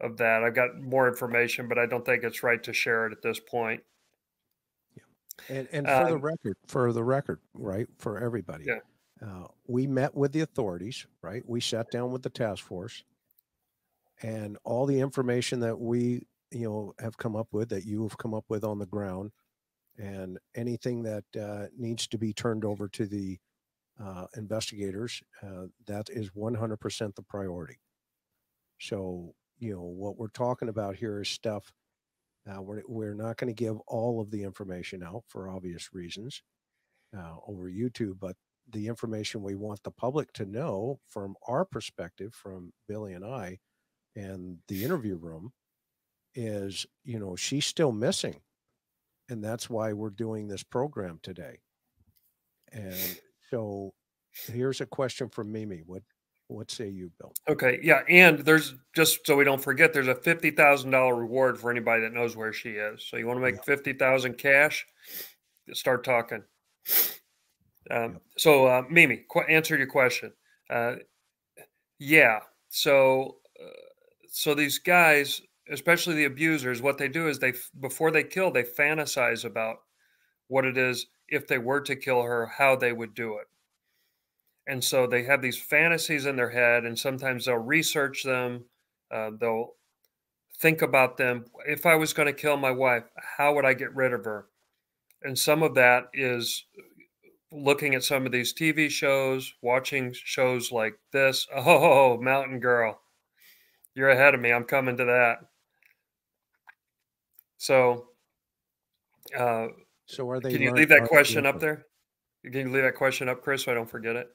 [0.00, 0.42] of that.
[0.42, 3.38] I've got more information, but I don't think it's right to share it at this
[3.38, 3.82] point.
[5.48, 8.80] And, and for um, the record, for the record, right, for everybody, yeah.
[9.22, 11.42] Uh, we met with the authorities, right?
[11.46, 13.02] We sat down with the task force,
[14.22, 18.18] and all the information that we, you know, have come up with, that you have
[18.18, 19.32] come up with on the ground,
[19.98, 23.38] and anything that uh, needs to be turned over to the
[24.02, 27.78] uh, investigators, uh, that is 100% the priority.
[28.78, 31.72] So, you know, what we're talking about here is stuff.
[32.48, 36.42] Uh, we're, we're not going to give all of the information out for obvious reasons
[37.16, 38.36] uh, over YouTube, but
[38.70, 43.58] the information we want the public to know from our perspective, from Billy and I,
[44.14, 45.52] and the interview room,
[46.34, 48.40] is you know she's still missing,
[49.28, 51.60] and that's why we're doing this program today.
[52.72, 53.20] And
[53.50, 53.94] so,
[54.32, 55.82] here's a question from Mimi.
[55.86, 56.02] What
[56.48, 57.32] what say you, Bill?
[57.48, 61.58] Okay, yeah, and there's just so we don't forget, there's a fifty thousand dollar reward
[61.58, 63.04] for anybody that knows where she is.
[63.08, 63.62] So you want to make yeah.
[63.62, 64.86] fifty thousand cash?
[65.72, 66.42] Start talking.
[67.90, 70.32] Um, so, uh, Mimi, qu- answer your question.
[70.70, 70.96] Uh,
[71.98, 72.40] yeah.
[72.68, 73.68] So, uh,
[74.28, 75.40] so these guys,
[75.70, 79.78] especially the abusers, what they do is they before they kill, they fantasize about
[80.48, 83.46] what it is if they were to kill her, how they would do it.
[84.66, 88.64] And so they have these fantasies in their head, and sometimes they'll research them.
[89.10, 89.74] Uh, they'll
[90.58, 91.44] think about them.
[91.66, 93.04] If I was going to kill my wife,
[93.36, 94.46] how would I get rid of her?
[95.22, 96.64] And some of that is
[97.52, 101.46] looking at some of these TV shows, watching shows like this.
[101.56, 103.00] Oh, Mountain Girl,
[103.94, 104.52] you're ahead of me.
[104.52, 105.38] I'm coming to that.
[107.58, 108.08] So,
[109.36, 109.68] uh,
[110.06, 110.50] so are they?
[110.52, 111.86] Can you leave that question up there?
[112.50, 114.28] Can you leave that question up, Chris, so I don't forget it?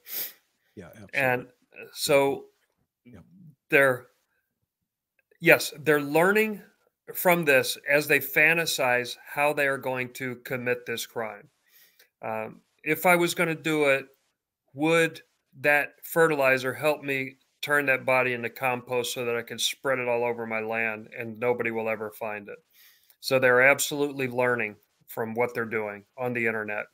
[0.76, 1.20] Yeah, absolutely.
[1.20, 2.45] And uh, so
[3.05, 3.20] yeah.
[3.70, 4.07] they're
[5.39, 6.62] yes, they're learning
[7.14, 11.49] from this as they fantasize how they are going to commit this crime.
[12.22, 14.05] Um, if I was going to do it,
[14.74, 15.22] would
[15.59, 20.07] that fertilizer help me turn that body into compost so that I can spread it
[20.07, 22.59] all over my land and nobody will ever find it?
[23.20, 26.86] So they're absolutely learning from what they're doing on the internet.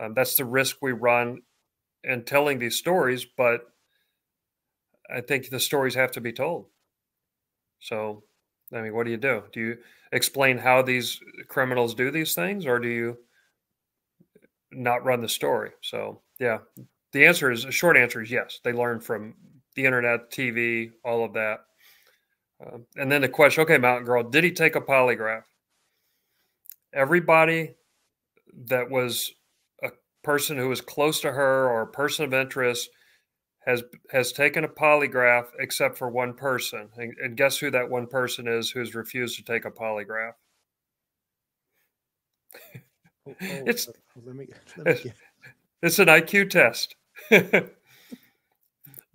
[0.00, 1.42] Um, that's the risk we run
[2.04, 3.62] in telling these stories, but
[5.10, 6.66] I think the stories have to be told.
[7.80, 8.24] So,
[8.72, 9.42] I mean, what do you do?
[9.52, 9.78] Do you
[10.12, 13.18] explain how these criminals do these things, or do you
[14.70, 15.70] not run the story.
[15.82, 16.58] So yeah,
[17.12, 18.60] the answer is a short answer is yes.
[18.62, 19.34] They learn from
[19.74, 21.60] the internet, TV, all of that.
[22.64, 25.44] Uh, and then the question, okay, Mountain Girl, did he take a polygraph?
[26.92, 27.74] Everybody
[28.66, 29.32] that was
[30.22, 32.90] person who is close to her or a person of interest
[33.66, 36.88] has has taken a polygraph except for one person.
[36.96, 40.32] And, and guess who that one person is who's refused to take a polygraph?
[43.26, 43.92] Oh, oh, it's uh,
[44.24, 45.12] let me, let me
[45.82, 46.96] it's an IQ test.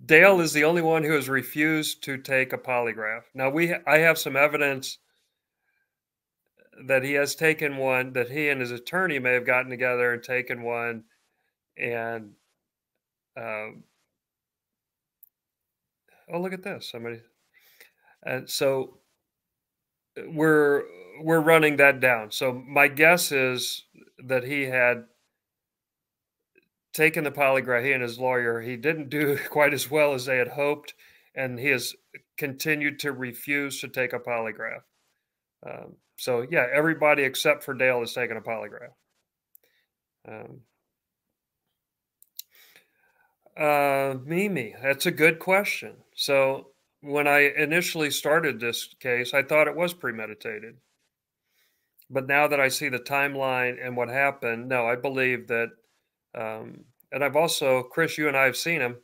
[0.06, 3.22] Dale is the only one who has refused to take a polygraph.
[3.34, 4.98] Now we I have some evidence
[6.86, 10.22] that he has taken one that he and his attorney may have gotten together and
[10.22, 11.04] taken one
[11.76, 12.32] and
[13.36, 13.84] um,
[16.32, 17.20] oh look at this somebody
[18.24, 18.98] and so
[20.26, 20.84] we're
[21.20, 22.30] we're running that down.
[22.30, 23.84] So my guess is
[24.18, 25.04] that he had
[26.92, 27.84] taken the polygraph.
[27.84, 28.60] He and his lawyer.
[28.60, 30.94] He didn't do quite as well as they had hoped,
[31.34, 31.94] and he has
[32.36, 34.82] continued to refuse to take a polygraph.
[35.66, 38.94] Um, so yeah, everybody except for Dale is taking a polygraph.
[40.26, 40.60] Um,
[43.56, 45.94] Uh, Mimi, that's a good question.
[46.16, 50.76] So when I initially started this case, I thought it was premeditated.
[52.10, 55.68] But now that I see the timeline and what happened, no, I believe that.
[56.34, 58.96] Um, and I've also, Chris, you and I have seen him.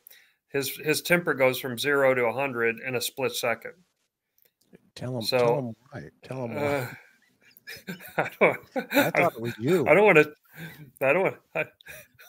[0.49, 3.73] His his temper goes from zero to hundred in a split second.
[4.95, 5.21] Tell him.
[5.23, 6.01] So, tell him why.
[6.23, 6.55] Tell why.
[6.55, 6.87] Uh,
[8.17, 8.59] I don't.
[8.75, 9.87] I thought it was you.
[9.87, 10.33] I don't want to.
[11.01, 11.35] I don't want.
[11.55, 11.65] I,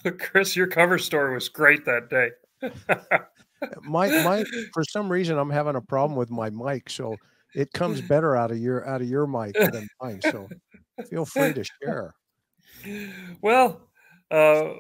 [0.19, 2.31] Chris, your cover story was great that day.
[3.83, 4.45] my my
[4.75, 7.17] for some reason I'm having a problem with my mic, so
[7.55, 10.21] it comes better out of your out of your mic than mine.
[10.23, 10.49] So
[11.11, 12.15] feel free to share.
[13.41, 13.89] Well,
[14.31, 14.71] uh,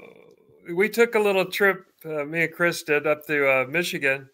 [0.72, 1.84] we took a little trip.
[2.04, 4.28] Uh, me and Chris did up to uh, Michigan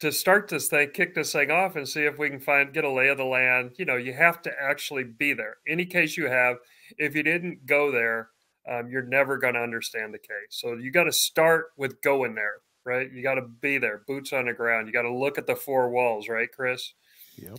[0.00, 2.84] to start this thing, kick this thing off, and see if we can find get
[2.84, 3.72] a lay of the land.
[3.78, 5.56] You know, you have to actually be there.
[5.66, 6.56] Any case you have,
[6.98, 8.30] if you didn't go there,
[8.70, 10.50] um, you're never going to understand the case.
[10.50, 13.10] So you got to start with going there, right?
[13.10, 14.86] You got to be there, boots on the ground.
[14.86, 16.92] You got to look at the four walls, right, Chris?
[17.36, 17.58] Yep.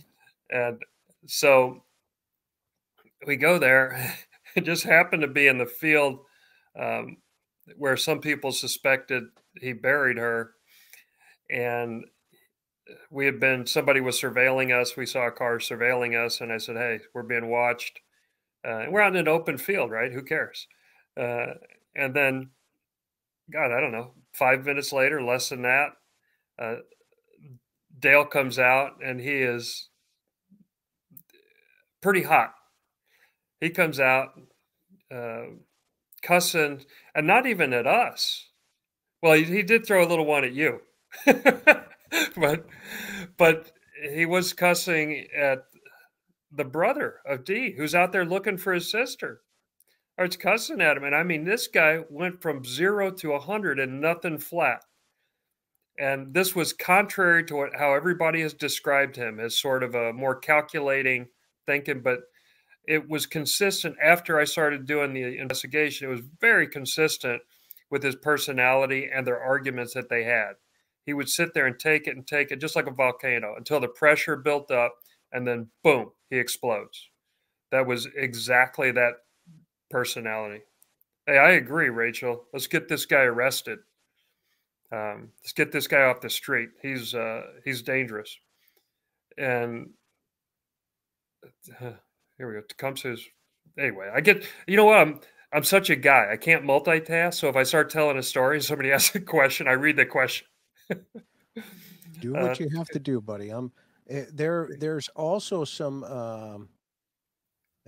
[0.50, 0.82] And
[1.26, 1.82] so
[3.26, 4.14] we go there.
[4.56, 6.18] It just happened to be in the field
[6.76, 7.18] um,
[7.76, 9.22] where some people suspected
[9.60, 10.54] he buried her,
[11.48, 12.04] and
[13.10, 14.96] we had been somebody was surveilling us.
[14.96, 18.00] We saw a car surveilling us, and I said, "Hey, we're being watched."
[18.64, 20.12] Uh, we're out in an open field, right?
[20.12, 20.66] Who cares?
[21.18, 21.54] Uh,
[21.96, 22.50] and then,
[23.52, 24.12] God, I don't know.
[24.32, 25.92] Five minutes later, less than that,
[26.58, 26.76] uh,
[27.98, 29.88] Dale comes out, and he is
[32.00, 32.54] pretty hot.
[33.60, 34.40] He comes out
[35.14, 35.44] uh,
[36.22, 36.84] cussing,
[37.14, 38.48] and not even at us.
[39.22, 40.80] Well, he, he did throw a little one at you.
[42.36, 42.66] but
[43.36, 43.72] but
[44.12, 45.64] he was cussing at
[46.50, 49.42] the brother of Dee, who's out there looking for his sister.
[50.18, 51.04] It's cussing at him.
[51.04, 54.82] And I mean, this guy went from zero to a hundred and nothing flat.
[55.98, 60.12] And this was contrary to what how everybody has described him as sort of a
[60.12, 61.28] more calculating
[61.66, 62.20] thinking, but
[62.86, 66.08] it was consistent after I started doing the investigation.
[66.08, 67.42] It was very consistent
[67.90, 70.54] with his personality and their arguments that they had
[71.06, 73.80] he would sit there and take it and take it just like a volcano until
[73.80, 74.94] the pressure built up
[75.32, 77.08] and then boom, he explodes.
[77.70, 79.14] That was exactly that
[79.90, 80.62] personality.
[81.26, 82.44] Hey, I agree, Rachel.
[82.52, 83.78] Let's get this guy arrested.
[84.92, 86.70] Um, let's get this guy off the street.
[86.82, 88.36] He's uh, he's dangerous.
[89.38, 89.90] And
[91.80, 91.92] uh,
[92.38, 92.62] here we go.
[92.68, 93.24] Tecumseh's
[93.78, 94.10] anyway.
[94.12, 95.20] I get you know what I'm
[95.52, 96.28] I'm such a guy.
[96.32, 97.34] I can't multitask.
[97.34, 100.06] So if I start telling a story and somebody asks a question, I read the
[100.06, 100.46] question
[102.20, 103.50] do what uh, you have to do, buddy.
[103.50, 103.72] I'm
[104.12, 104.70] uh, there.
[104.78, 106.04] There's also some.
[106.04, 106.68] Um,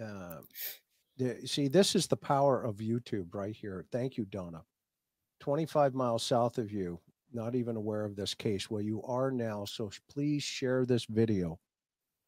[0.03, 0.39] uh,
[1.45, 3.85] see, this is the power of YouTube right here.
[3.93, 4.63] Thank you, Donna.
[5.41, 7.01] 25 miles south of you,
[7.33, 8.71] not even aware of this case.
[8.71, 9.65] Well, you are now.
[9.65, 11.59] So please share this video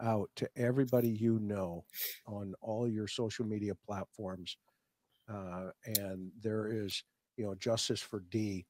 [0.03, 1.85] out to everybody you know
[2.27, 4.57] on all your social media platforms.
[5.33, 7.05] Uh, and there is,
[7.37, 8.67] you know, justice for Dee.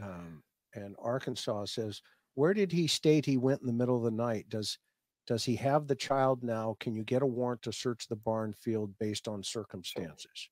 [0.00, 0.42] Um,
[0.74, 2.02] and Arkansas says,
[2.34, 4.48] where did he state he went in the middle of the night?
[4.48, 4.78] Does
[5.26, 6.76] does he have the child now?
[6.80, 10.48] Can you get a warrant to search the barn field based on circumstances?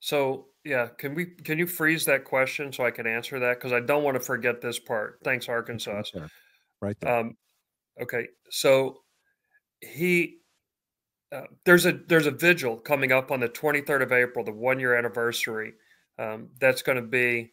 [0.00, 3.72] So yeah, can we can you freeze that question so I can answer that because
[3.72, 5.18] I don't want to forget this part.
[5.22, 5.92] Thanks, Arkansas.
[5.92, 6.28] Right there.
[6.80, 7.18] Right there.
[7.18, 7.36] Um,
[8.00, 8.98] okay, so
[9.80, 10.38] he
[11.30, 14.80] uh, there's a there's a vigil coming up on the 23rd of April, the one
[14.80, 15.74] year anniversary.
[16.18, 17.52] Um, that's going to be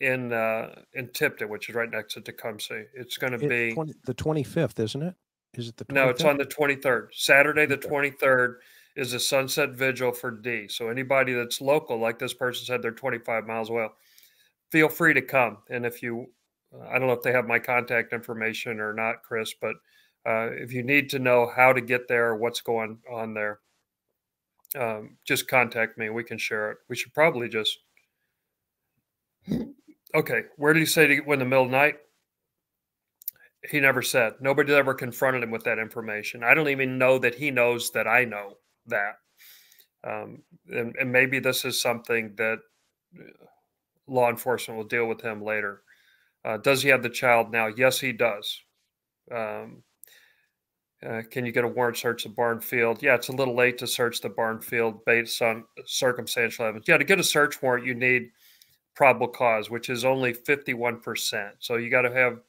[0.00, 2.84] in uh, in Tipton, which is right next to Tecumseh.
[2.94, 5.14] It's going to be 20, the 25th, isn't it?
[5.54, 5.94] Is it the 25th?
[5.94, 6.08] no?
[6.08, 7.08] It's on the 23rd.
[7.12, 8.56] Saturday, the 23rd
[8.96, 10.68] is a sunset vigil for Dee.
[10.68, 13.88] So anybody that's local, like this person said, they're 25 miles away.
[14.70, 15.58] Feel free to come.
[15.70, 16.26] And if you,
[16.88, 19.76] I don't know if they have my contact information or not, Chris, but
[20.26, 23.60] uh, if you need to know how to get there, what's going on there,
[24.78, 26.08] um, just contact me.
[26.10, 26.78] We can share it.
[26.88, 27.78] We should probably just
[30.14, 31.96] Okay, where did he say to in the middle of the night?
[33.68, 34.34] He never said.
[34.40, 36.44] Nobody ever confronted him with that information.
[36.44, 39.14] I don't even know that he knows that I know that.
[40.04, 42.58] Um, and, and, maybe this is something that
[43.18, 43.22] uh,
[44.06, 45.80] law enforcement will deal with him later.
[46.44, 47.68] Uh, does he have the child now?
[47.68, 48.60] Yes, he does.
[49.32, 49.82] Um,
[51.04, 53.02] uh, can you get a warrant search the barn field?
[53.02, 56.86] Yeah, it's a little late to search the barn field based on circumstantial evidence.
[56.86, 58.30] Yeah, to get a search warrant, you need
[58.94, 61.50] probable cause, which is only 51%.
[61.58, 62.40] So you got to have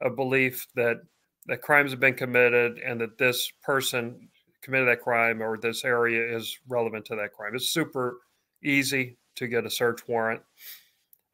[0.00, 1.02] a belief that
[1.46, 4.28] that crimes have been committed and that this person
[4.62, 7.54] committed that crime or this area is relevant to that crime.
[7.54, 8.18] It's super
[8.62, 10.42] easy to get a search warrant.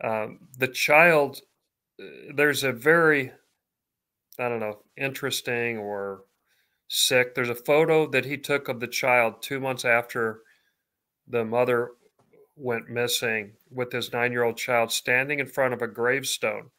[0.02, 1.40] Um, the child
[2.34, 3.32] there's a very,
[4.38, 6.24] I don't know, interesting or
[6.88, 7.34] sick.
[7.34, 10.40] There's a photo that he took of the child two months after
[11.28, 11.92] the mother
[12.56, 16.70] went missing with his nine year old child standing in front of a gravestone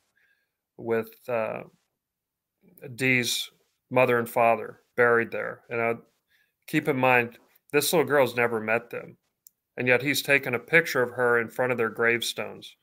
[0.77, 1.63] with uh,
[2.95, 3.49] Dee's
[3.89, 5.61] mother and father buried there.
[5.69, 5.93] And I,
[6.67, 7.37] keep in mind,
[7.71, 9.17] this little girl's never met them.
[9.77, 12.75] And yet he's taken a picture of her in front of their gravestones.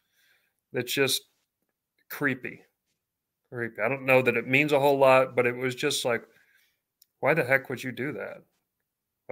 [0.73, 1.23] It's just
[2.09, 2.63] creepy.
[3.53, 3.83] Creepy.
[3.85, 6.23] I don't know that it means a whole lot, but it was just like,
[7.21, 8.43] why the heck would you do that?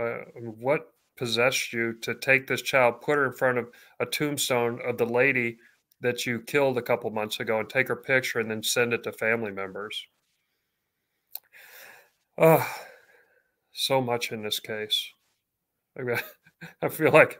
[0.01, 3.69] Uh, what possessed you to take this child, put her in front of
[4.01, 5.59] a tombstone of the lady
[6.01, 9.05] that you killed a couple months ago, and take her picture and then send it
[9.05, 10.05] to family members?
[12.39, 12.67] Oh,
[13.73, 15.11] so much in this case.
[16.83, 17.39] I feel like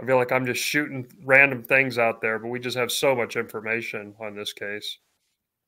[0.00, 3.14] I feel like I'm just shooting random things out there, but we just have so
[3.14, 4.98] much information on this case.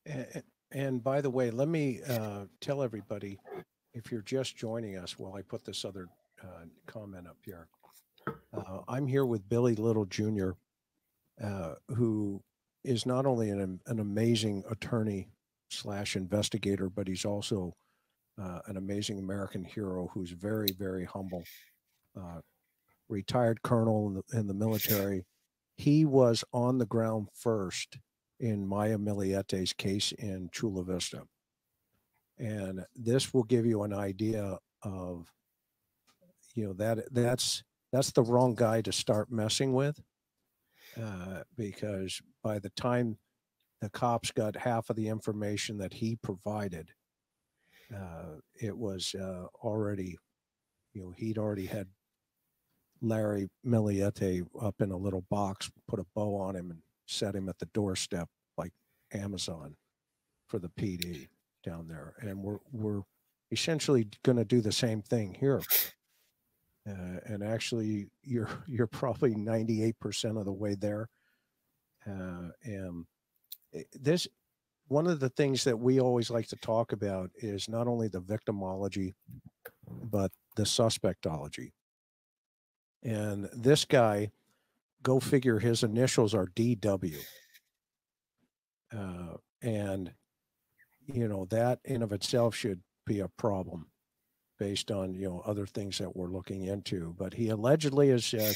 [0.06, 3.38] And, and by the way, let me uh, tell everybody
[3.92, 6.06] if you're just joining us while I put this other
[6.45, 7.68] uh, comment up here.
[8.26, 10.51] Uh, I'm here with Billy Little Jr.,
[11.42, 12.42] uh, who
[12.84, 15.28] is not only an, an amazing attorney
[15.70, 17.74] slash investigator, but he's also
[18.40, 21.45] uh, an amazing American hero who's very, very humble.
[22.16, 22.40] Uh,
[23.09, 25.24] retired colonel in the, in the military.
[25.76, 27.99] He was on the ground first
[28.40, 31.22] in Maya Millete's case in Chula Vista.
[32.38, 35.30] And this will give you an idea of,
[36.55, 40.00] you know, that that's that's the wrong guy to start messing with,
[41.00, 43.18] uh, because by the time
[43.80, 46.90] the cops got half of the information that he provided,
[47.94, 50.16] uh, it was uh, already,
[50.92, 51.88] you know, he'd already had
[53.00, 57.48] Larry Millete up in a little box, put a bow on him, and set him
[57.48, 58.72] at the doorstep like
[59.12, 59.76] Amazon
[60.48, 61.28] for the PD
[61.64, 62.14] down there.
[62.20, 63.02] And we're we're
[63.50, 65.62] essentially going to do the same thing here.
[66.89, 71.09] Uh, and actually, you're you're probably 98% of the way there.
[72.07, 73.07] Uh, and
[73.74, 74.28] eh, this
[74.89, 78.20] one of the things that we always like to talk about is not only the
[78.20, 79.14] victimology,
[79.89, 81.72] but the suspectology.
[83.03, 84.30] And this guy,
[85.03, 87.16] go figure, his initials are DW.
[88.97, 90.12] Uh, and,
[91.07, 93.87] you know, that in of itself should be a problem
[94.64, 97.14] based on, you know, other things that we're looking into.
[97.18, 98.52] But he allegedly has uh,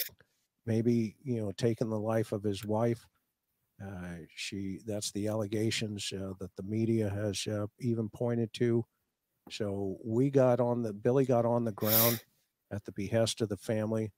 [0.64, 3.06] maybe, you know, taken the life of his wife.
[3.82, 8.84] Uh, she, that's the allegations uh, that the media has uh, even pointed to.
[9.50, 12.22] So we got on the, Billy got on the ground
[12.72, 14.12] at the behest of the family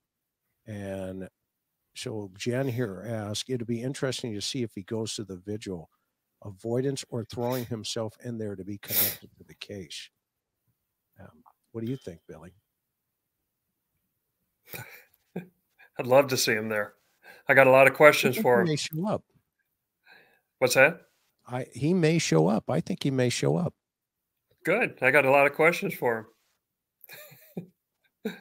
[0.66, 1.28] and
[1.94, 5.90] so Jen here asked, it'd be interesting to see if he goes to the vigil,
[6.44, 10.10] avoidance or throwing himself in there to be connected to the case.
[11.20, 11.42] Um,
[11.72, 12.52] what do you think, Billy?
[15.36, 16.94] I'd love to see him there.
[17.48, 18.66] I got a lot of questions for him.
[18.66, 19.24] He may show up.
[20.58, 21.00] What's that?
[21.48, 22.70] I he may show up.
[22.70, 23.74] I think he may show up.
[24.64, 24.98] Good.
[25.00, 26.28] I got a lot of questions for
[27.56, 27.66] him.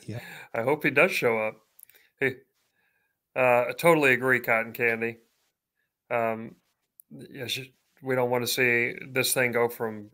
[0.06, 0.20] yeah.
[0.54, 1.56] I hope he does show up.
[2.20, 2.36] Hey,
[3.36, 5.18] uh, I totally agree, Cotton Candy.
[6.12, 6.56] Um,
[7.10, 7.58] yes,
[8.02, 10.10] we don't want to see this thing go from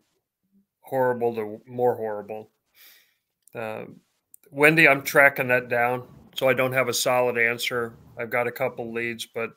[0.82, 2.51] horrible to more horrible.
[3.56, 3.86] Uh,
[4.51, 6.03] Wendy, I'm tracking that down,
[6.36, 7.93] so I don't have a solid answer.
[8.18, 9.51] I've got a couple leads, but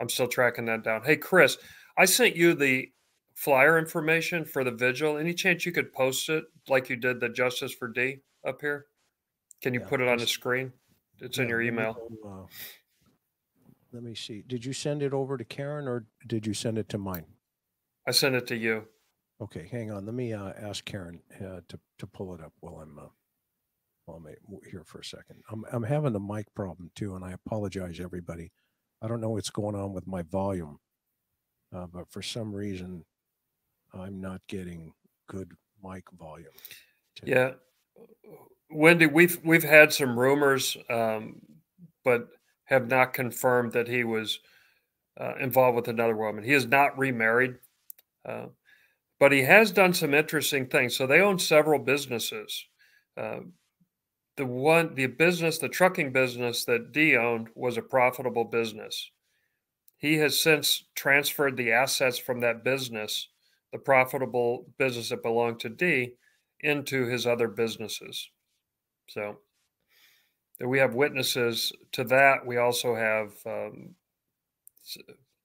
[0.00, 1.02] I'm still tracking that down.
[1.04, 1.58] Hey, Chris,
[1.96, 2.90] I sent you the
[3.34, 5.16] flyer information for the vigil.
[5.16, 8.86] Any chance you could post it like you did the Justice for Dee up here?
[9.62, 10.72] Can you yeah, put it on the screen?
[11.20, 11.96] It's in your email.
[12.24, 12.46] uh,
[13.92, 14.44] let me see.
[14.46, 17.24] Did you send it over to Karen or did you send it to mine?
[18.06, 18.84] I sent it to you.
[19.40, 20.04] Okay, hang on.
[20.04, 22.98] Let me uh, ask Karen uh, to to pull it up while I'm
[24.08, 24.32] uh, me
[24.70, 25.42] here for a second.
[25.50, 28.50] I'm I'm having a mic problem too, and I apologize, everybody.
[29.02, 30.78] I don't know what's going on with my volume,
[31.74, 33.04] uh, but for some reason,
[33.94, 34.92] I'm not getting
[35.28, 35.52] good
[35.82, 36.48] mic volume.
[37.14, 37.32] Today.
[37.32, 37.50] Yeah,
[38.70, 41.40] Wendy, we've we've had some rumors, um,
[42.04, 42.28] but
[42.64, 44.40] have not confirmed that he was
[45.20, 46.44] uh, involved with another woman.
[46.44, 47.56] He is not remarried,
[48.28, 48.46] uh,
[49.18, 50.96] but he has done some interesting things.
[50.96, 52.66] So they own several businesses.
[54.38, 59.10] The one, the business, the trucking business that Dee owned was a profitable business.
[59.96, 63.30] He has since transferred the assets from that business,
[63.72, 66.12] the profitable business that belonged to Dee,
[66.60, 68.30] into his other businesses.
[69.08, 69.38] So
[70.60, 72.46] we have witnesses to that.
[72.46, 73.96] We also have um,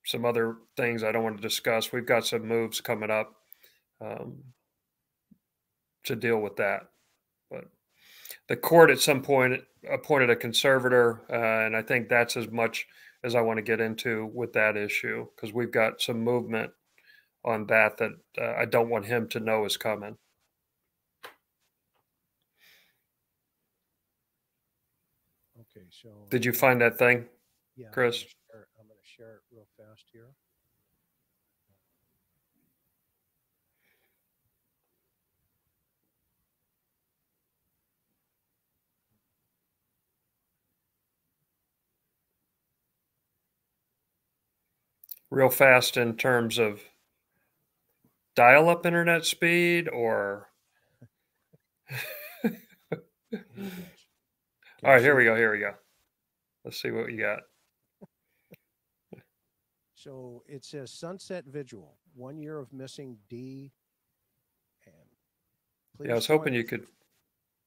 [0.06, 1.92] some other things I don't want to discuss.
[1.92, 3.34] We've got some moves coming up
[4.00, 4.44] um,
[6.04, 6.90] to deal with that.
[8.50, 12.88] The court at some point appointed a conservator, uh, and I think that's as much
[13.24, 16.72] as I want to get into with that issue because we've got some movement
[17.46, 20.18] on that that uh, I don't want him to know is coming.
[25.60, 27.26] Okay, so Did you find that thing?
[27.76, 28.26] yeah, Chris?
[28.54, 30.30] I'm going to share it real fast here.
[45.34, 46.84] Real fast in terms of
[48.36, 50.48] dial up internet speed or.
[52.44, 52.52] Here
[53.32, 53.72] it goes.
[54.84, 55.36] All right, here we go.
[55.36, 55.72] Here we go.
[56.64, 57.40] Let's see what you got.
[59.96, 63.72] So it says Sunset Vigil, one year of missing Dee.
[64.86, 66.86] And Yeah, I was hoping you could.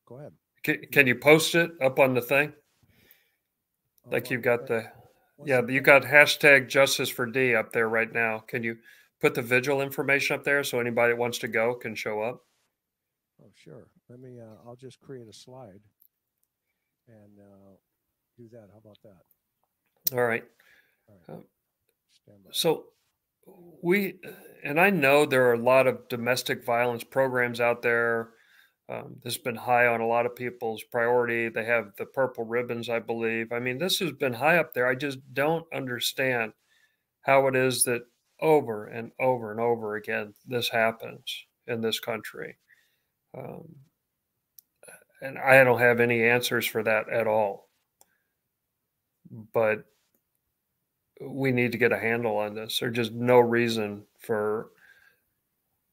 [0.07, 0.35] Go ahead.
[0.63, 2.53] Can, can you post it up on the thing?
[4.07, 4.85] Oh, Like you've got the.
[5.45, 8.39] Yeah, you got hashtag justice for Dee up there right now.
[8.39, 8.79] Can you
[9.21, 12.43] put the vigil information up there so anybody that wants to go can show up?
[13.43, 13.89] Oh, sure.
[14.09, 15.81] Let me, uh, I'll just create a slide
[17.09, 17.75] and, uh,
[18.39, 18.69] do that.
[18.73, 20.17] How about that?
[20.17, 20.45] All right.
[21.09, 21.39] All right.
[21.39, 21.45] Um,
[22.23, 22.51] Stand by.
[22.53, 22.85] So
[23.83, 24.15] we,
[24.65, 28.31] and I know there are a lot of domestic violence programs out there.
[28.89, 31.49] Um, this has been high on a lot of people's priority.
[31.49, 33.53] They have the purple ribbons, I believe.
[33.53, 34.87] I mean, this has been high up there.
[34.87, 36.53] I just don't understand
[37.23, 38.03] how it is that
[38.41, 42.57] over and over and over again this happens in this country.
[43.37, 43.75] Um,
[45.21, 47.69] and I don't have any answers for that at all.
[49.53, 49.85] But
[51.21, 52.79] we need to get a handle on this.
[52.79, 54.71] There's just no reason for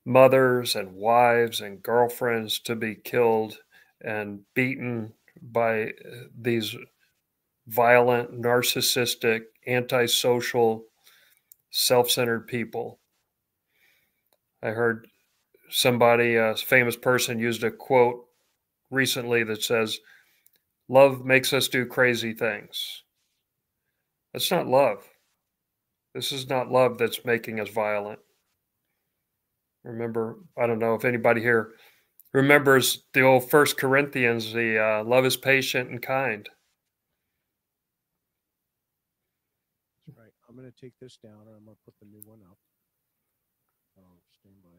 [0.05, 3.57] mothers and wives and girlfriends to be killed
[4.01, 5.89] and beaten by uh,
[6.39, 6.75] these
[7.67, 10.85] violent, narcissistic, antisocial,
[11.71, 12.99] self centered people.
[14.61, 15.07] I heard
[15.69, 18.25] somebody, a famous person, used a quote
[18.91, 19.99] recently that says,
[20.89, 23.03] Love makes us do crazy things.
[24.33, 25.07] That's not love.
[26.13, 28.19] This is not love that's making us violent.
[29.83, 31.73] Remember, I don't know if anybody here
[32.33, 36.47] remembers the old First Corinthians, the uh, love is patient and kind.
[40.07, 40.31] That's right.
[40.49, 42.57] I'm going to take this down and I'm going to put the new one up.
[43.99, 44.69] Oh, stand by.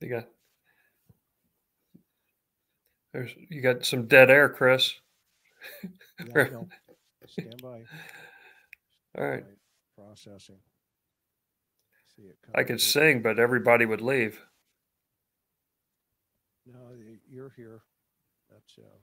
[0.00, 0.24] You got
[3.12, 4.94] there's you got some dead air, Chris.
[6.26, 6.46] Yeah,
[7.26, 7.82] stand by.
[9.18, 9.44] All right,
[9.96, 10.56] Processing.
[12.16, 14.40] See it I could sing, but everybody would leave.
[16.66, 16.78] No,
[17.30, 17.82] you're here.
[18.50, 18.98] That's, uh,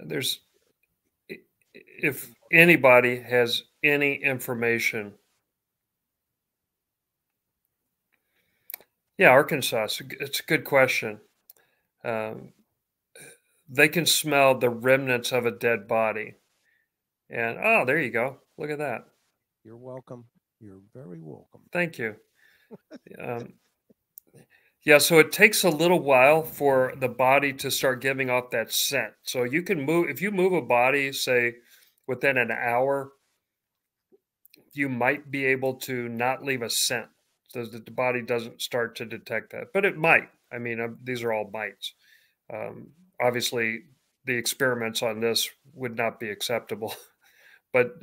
[0.00, 0.40] There's
[1.74, 5.14] if anybody has any information
[9.18, 9.84] Yeah, Arkansas.
[9.84, 11.20] It's a g- it's a good question.
[12.04, 12.52] Um,
[13.68, 16.34] they can smell the remnants of a dead body,
[17.28, 18.38] and oh, there you go.
[18.58, 19.04] Look at that.
[19.64, 20.24] you're welcome.
[20.60, 21.62] You're very welcome.
[21.72, 22.16] Thank you.
[23.20, 23.54] Um,
[24.84, 28.72] yeah, so it takes a little while for the body to start giving off that
[28.72, 29.12] scent.
[29.22, 31.56] So you can move if you move a body, say
[32.06, 33.12] within an hour,
[34.72, 37.08] you might be able to not leave a scent
[37.48, 39.66] so that the body doesn't start to detect that.
[39.74, 40.28] But it might.
[40.52, 41.94] I mean, um, these are all mites.
[42.52, 42.88] Um,
[43.20, 43.82] obviously,
[44.24, 46.94] the experiments on this would not be acceptable.
[47.72, 47.94] but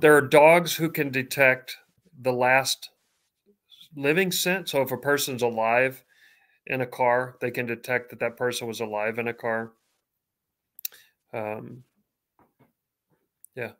[0.00, 1.76] there are dogs who can detect
[2.20, 2.90] the last
[3.94, 4.68] living scent.
[4.68, 6.04] So if a person's alive
[6.66, 9.72] in a car, they can detect that that person was alive in a car.
[11.32, 11.84] Um,
[13.54, 13.72] yeah.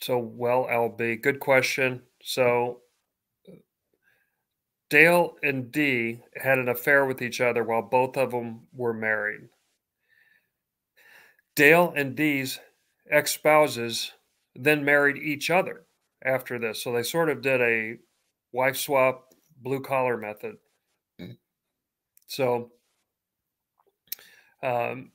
[0.00, 2.02] So, well, LB, good question.
[2.22, 2.80] So,
[4.88, 9.48] Dale and Dee had an affair with each other while both of them were married.
[11.54, 12.60] Dale and Dee's
[13.10, 14.12] ex spouses
[14.54, 15.86] then married each other
[16.22, 16.82] after this.
[16.82, 17.98] So they sort of did a
[18.52, 20.56] wife swap, blue collar method.
[22.26, 22.72] So,
[24.62, 25.12] um,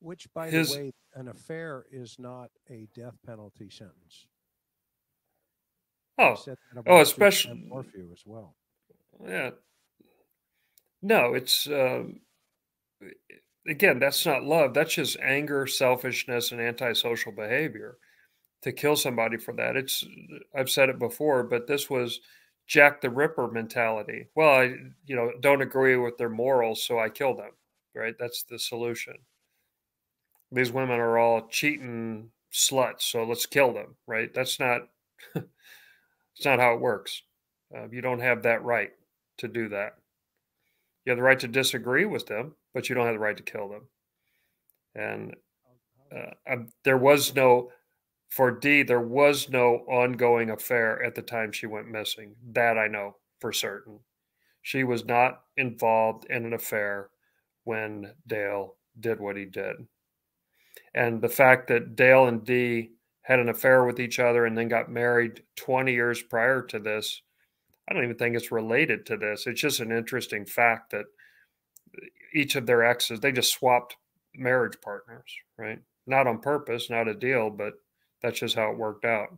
[0.00, 4.26] Which, by His- the way, an affair is not a death penalty sentence.
[6.18, 6.36] Oh,
[6.86, 8.56] oh, especially Morphew as well.
[9.24, 9.50] Yeah.
[11.00, 12.20] No, it's um,
[13.68, 14.74] again, that's not love.
[14.74, 17.98] That's just anger, selfishness, and antisocial behavior.
[18.62, 20.04] To kill somebody for that, it's
[20.56, 22.20] I've said it before, but this was
[22.66, 24.26] Jack the Ripper mentality.
[24.34, 24.74] Well, I
[25.06, 27.52] you know don't agree with their morals, so I kill them.
[27.94, 28.14] Right?
[28.18, 29.14] That's the solution.
[30.50, 33.94] These women are all cheating sluts, so let's kill them.
[34.06, 34.34] Right?
[34.34, 34.88] That's not.
[36.38, 37.22] it's not how it works.
[37.76, 38.92] Uh, you don't have that right
[39.38, 39.94] to do that.
[41.04, 43.42] You have the right to disagree with them, but you don't have the right to
[43.42, 43.88] kill them.
[44.94, 45.34] And
[46.14, 47.72] uh, there was no,
[48.28, 52.34] for Dee, there was no ongoing affair at the time she went missing.
[52.52, 53.98] That I know for certain.
[54.62, 57.10] She was not involved in an affair
[57.64, 59.76] when Dale did what he did.
[60.94, 62.92] And the fact that Dale and Dee
[63.28, 67.22] had an affair with each other and then got married 20 years prior to this
[67.88, 69.46] I don't even think it's related to this.
[69.46, 71.06] It's just an interesting fact that
[72.34, 73.96] each of their exes, they just swapped
[74.34, 75.78] marriage partners, right?
[76.06, 77.74] Not on purpose, not a deal, but
[78.20, 79.34] that's just how it worked out.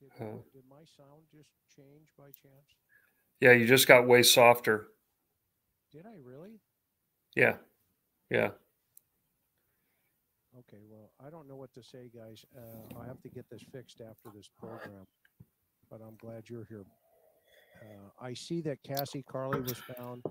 [0.00, 2.76] Did, uh, did my sound just change by chance?
[3.40, 4.88] Yeah, you just got way softer.
[5.92, 6.60] Did I really?
[7.34, 7.56] Yeah.
[8.30, 8.50] Yeah.
[11.26, 12.44] I don't know what to say, guys.
[12.56, 15.06] Uh, I have to get this fixed after this program
[15.90, 16.84] but I'm glad you're here.
[17.82, 20.22] Uh, I see that Cassie Carly was found.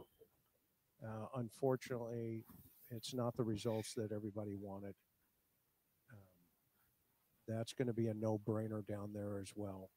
[1.04, 2.44] Uh, unfortunately,
[2.90, 4.96] it's not the results that everybody wanted.
[6.12, 6.18] Um,
[7.48, 9.90] that's going to be a no-brainer down there as well.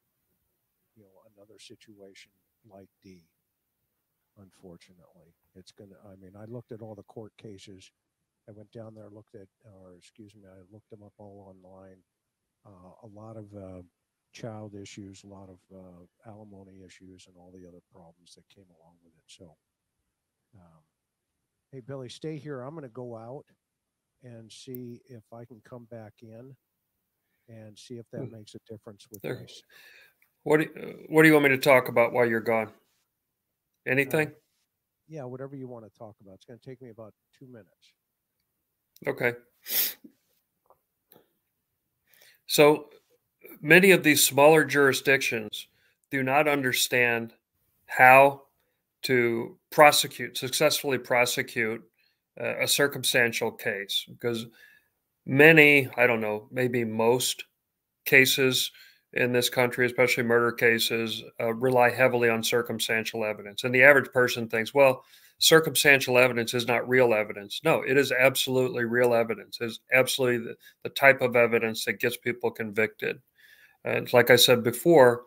[0.97, 2.33] You know, another situation
[2.71, 3.25] like Dee.
[4.41, 5.97] Unfortunately, it's going to.
[6.07, 7.91] I mean, I looked at all the court cases.
[8.49, 11.99] I went down there, looked at, or excuse me, I looked them up all online.
[12.67, 13.83] Uh, a lot of uh,
[14.33, 18.65] child issues, a lot of uh, alimony issues, and all the other problems that came
[18.81, 19.25] along with it.
[19.27, 19.57] So,
[20.57, 20.83] um,
[21.73, 22.63] hey, Billy, stay here.
[22.63, 23.45] I'm going to go out
[24.23, 26.57] and see if I can come back in
[27.49, 28.37] and see if that hmm.
[28.37, 29.37] makes a difference with there.
[29.43, 29.63] This.
[30.43, 32.71] What do you, What do you want me to talk about while you're gone?
[33.87, 34.29] Anything?
[34.29, 34.33] Uh,
[35.09, 36.35] yeah, whatever you want to talk about.
[36.35, 37.93] It's going to take me about two minutes.
[39.07, 39.35] Okay.
[42.47, 42.89] So
[43.61, 45.69] many of these smaller jurisdictions
[46.11, 47.35] do not understand
[47.87, 48.43] how
[49.03, 51.83] to prosecute, successfully prosecute
[52.41, 54.47] uh, a circumstantial case because
[55.27, 57.45] many, I don't know, maybe most
[58.05, 58.73] cases
[59.13, 63.65] in this country, especially murder cases, uh, rely heavily on circumstantial evidence.
[63.65, 65.05] And the average person thinks, well,
[65.39, 67.61] circumstantial evidence is not real evidence.
[67.65, 69.59] No, it is absolutely real evidence.
[69.61, 73.21] It is absolutely the, the type of evidence that gets people convicted.
[73.85, 75.23] And like I said before,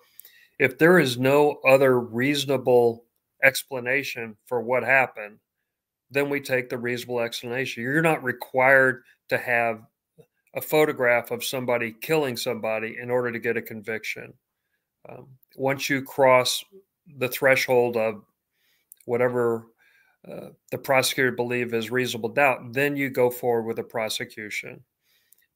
[0.60, 3.06] if there is no other reasonable
[3.44, 5.40] explanation for what happened,
[6.12, 7.84] then we take the reasonable explanation.
[7.84, 9.82] You're not required to have
[10.54, 14.34] a photograph of somebody killing somebody in order to get a conviction.
[15.08, 16.64] Um, once you cross
[17.18, 18.24] the threshold of
[19.06, 19.66] whatever
[20.30, 24.84] uh, the prosecutor believe is reasonable doubt, then you go forward with a prosecution.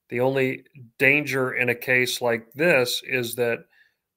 [0.10, 0.66] The only
[0.98, 3.60] danger in a case like this is that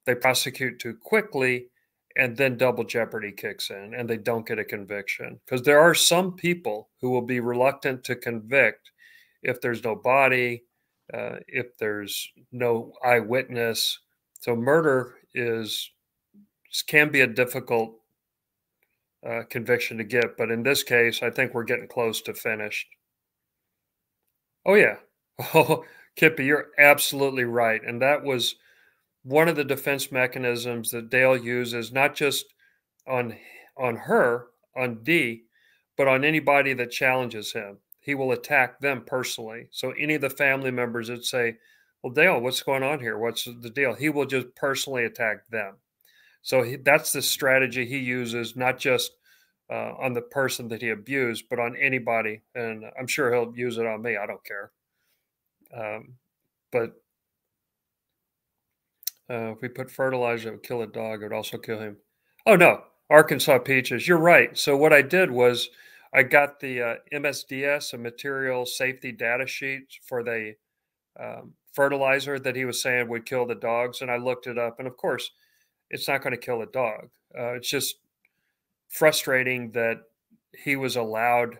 [0.07, 1.68] they prosecute too quickly
[2.16, 5.38] and then double jeopardy kicks in and they don't get a conviction.
[5.44, 8.90] Because there are some people who will be reluctant to convict
[9.42, 10.64] if there's no body,
[11.12, 13.99] uh, if there's no eyewitness.
[14.40, 15.90] So murder is
[16.86, 17.94] can be a difficult
[19.27, 22.89] uh, conviction to get, but in this case, I think we're getting close to finished.
[24.64, 24.99] Oh yeah,
[25.55, 25.85] Oh,
[26.16, 27.83] Kippy, you're absolutely right.
[27.85, 28.57] And that was
[29.25, 32.47] one of the defense mechanisms that Dale uses, not just
[33.07, 33.37] on
[33.77, 35.45] on her, on D,
[35.97, 37.79] but on anybody that challenges him.
[38.01, 39.69] He will attack them personally.
[39.73, 41.59] So any of the family members that say,
[42.03, 43.19] "Well, Dale, what's going on here?
[43.19, 45.79] What's the deal?" He will just personally attack them.
[46.43, 49.12] So he, that's the strategy he uses, not just
[49.70, 52.43] uh, on the person that he abused, but on anybody.
[52.55, 54.16] And I'm sure he'll use it on me.
[54.16, 54.72] I don't care.
[55.76, 56.14] Um,
[56.72, 56.95] but
[59.30, 61.20] uh, if we put fertilizer, it would kill a dog.
[61.20, 61.97] It would also kill him.
[62.47, 64.09] Oh no, Arkansas peaches.
[64.09, 64.57] You're right.
[64.57, 65.68] So what I did was
[66.14, 70.55] I got the uh, MSDS, a material safety data sheet for the
[71.20, 74.78] um, fertilizer that he was saying would kill the dogs, and I looked it up.
[74.78, 75.30] And of course,
[75.91, 77.09] it's not going to kill a dog.
[77.36, 77.97] Uh, it's just
[78.89, 80.03] frustrating that
[80.53, 81.59] he was allowed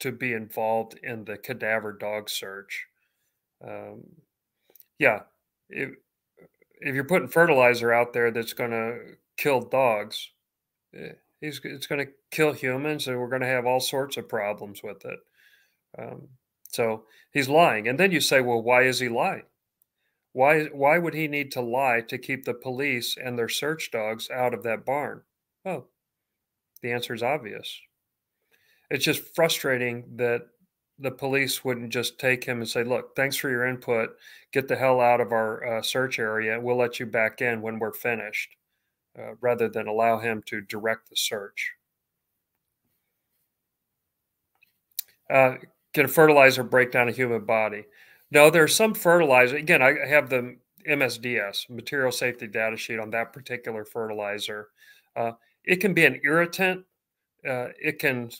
[0.00, 2.86] to be involved in the cadaver dog search.
[3.66, 4.02] Um,
[4.98, 5.20] yeah,
[5.68, 5.90] it,
[6.80, 10.30] if you're putting fertilizer out there that's going to kill dogs,
[10.94, 14.28] eh, he's it's going to kill humans, and we're going to have all sorts of
[14.28, 15.18] problems with it.
[15.98, 16.28] Um,
[16.70, 19.44] so he's lying, and then you say, well, why is he lying?
[20.34, 24.28] Why why would he need to lie to keep the police and their search dogs
[24.28, 25.24] out of that barn?
[25.64, 25.86] Oh,
[26.82, 27.80] the answer is obvious.
[28.90, 30.42] It's just frustrating that
[30.98, 34.16] the police wouldn't just take him and say, "Look, thanks for your input.
[34.52, 36.58] Get the hell out of our uh, search area.
[36.60, 38.56] We'll let you back in when we're finished,"
[39.18, 41.74] uh, rather than allow him to direct the search.
[45.30, 45.56] Uh,
[45.92, 47.84] can a fertilizer break down a human body?
[48.34, 49.56] No, there's some fertilizer.
[49.56, 50.56] Again, I have the
[50.88, 54.68] MSDS material safety data sheet on that particular fertilizer.
[55.16, 55.32] Uh,
[55.64, 56.84] it can be an irritant.
[57.48, 58.30] Uh, it can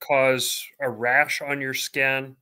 [0.00, 2.36] cause a rash on your skin.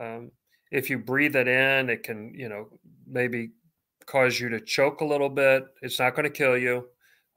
[0.00, 0.32] Um,
[0.72, 2.68] if you breathe it in, it can, you know,
[3.06, 3.52] maybe
[4.06, 5.66] cause you to choke a little bit.
[5.82, 6.88] It's not going to kill you.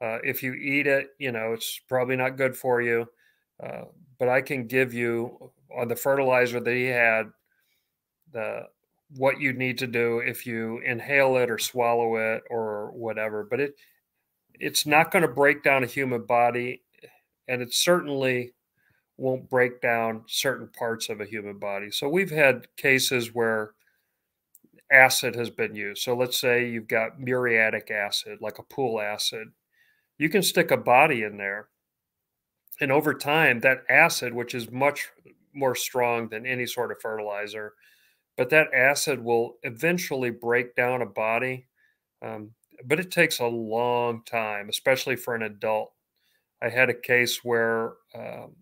[0.02, 3.08] Uh, if you eat it, you know, it's probably not good for you.
[3.62, 3.84] Uh,
[4.18, 7.30] but I can give you on the fertilizer that he had
[8.32, 8.62] the
[9.16, 13.42] what you need to do if you inhale it or swallow it or whatever.
[13.42, 13.74] But it
[14.54, 16.82] it's not going to break down a human body,
[17.46, 18.54] and it certainly
[19.16, 21.90] won't break down certain parts of a human body.
[21.90, 23.72] So we've had cases where
[24.90, 26.02] acid has been used.
[26.02, 29.48] So let's say you've got muriatic acid, like a pool acid.
[30.18, 31.68] You can stick a body in there.
[32.80, 35.08] And over time, that acid, which is much
[35.52, 37.74] more strong than any sort of fertilizer,
[38.38, 41.66] but that acid will eventually break down a body.
[42.22, 42.52] Um,
[42.84, 45.92] but it takes a long time, especially for an adult.
[46.62, 48.54] I had a case where um,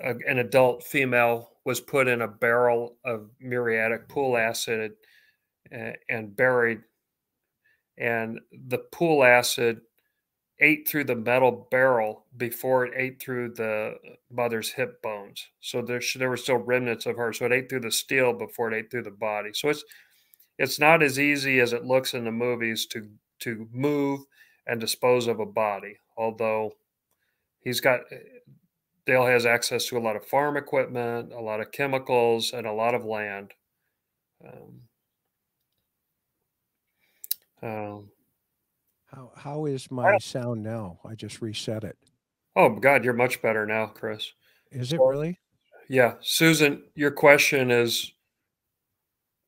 [0.00, 4.92] a, an adult female was put in a barrel of muriatic pool acid
[5.72, 6.82] and, and buried,
[7.98, 8.38] and
[8.68, 9.80] the pool acid
[10.60, 13.96] ate through the metal barrel before it ate through the
[14.30, 15.46] mother's hip bones.
[15.60, 17.32] So there, there were still remnants of her.
[17.32, 19.50] So it ate through the steel before it ate through the body.
[19.52, 19.84] So it's
[20.58, 23.06] it's not as easy as it looks in the movies to
[23.40, 24.20] to move
[24.66, 25.98] and dispose of a body.
[26.16, 26.72] Although
[27.60, 28.00] he's got
[29.06, 32.72] Dale has access to a lot of farm equipment, a lot of chemicals, and a
[32.72, 33.52] lot of land.
[34.44, 34.80] Um,
[37.62, 38.10] um,
[39.16, 40.98] how how is my sound now?
[41.04, 41.96] I just reset it.
[42.54, 44.32] Oh God, you're much better now, Chris.
[44.70, 45.40] Is it really?
[45.88, 48.12] Yeah, Susan, your question is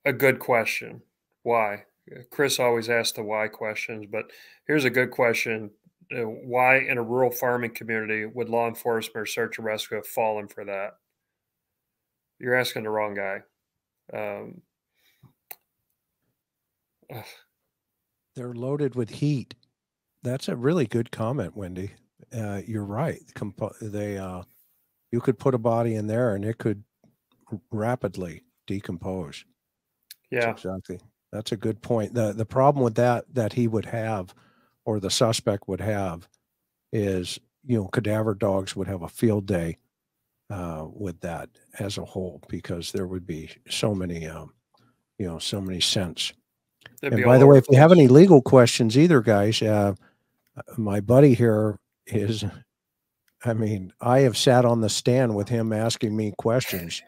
[0.05, 1.03] a good question.
[1.43, 1.85] Why?
[2.31, 4.31] Chris always asks the why questions, but
[4.66, 5.70] here's a good question
[6.11, 10.07] uh, why in a rural farming community would law enforcement or search and rescue have
[10.07, 10.97] fallen for that?
[12.39, 13.40] You're asking the wrong guy.
[14.15, 14.62] Um,
[18.35, 19.55] They're loaded with heat.
[20.23, 21.93] That's a really good comment, Wendy.
[22.36, 23.20] Uh, you're right.
[23.35, 24.43] Compo- they, uh,
[25.12, 26.82] you could put a body in there and it could
[27.70, 29.45] rapidly decompose.
[30.31, 31.01] Yeah, That's exactly.
[31.32, 32.15] That's a good point.
[32.15, 34.35] the The problem with that that he would have
[34.85, 36.28] or the suspect would have
[36.93, 39.77] is, you know, cadaver dogs would have a field day
[40.51, 44.53] uh, with that as a whole because there would be so many, um,
[45.19, 46.32] you know, so many scents.
[47.03, 49.95] and by the way, if you have any legal questions either, guys, uh,
[50.76, 52.44] my buddy here is,
[53.44, 57.02] I mean, I have sat on the stand with him asking me questions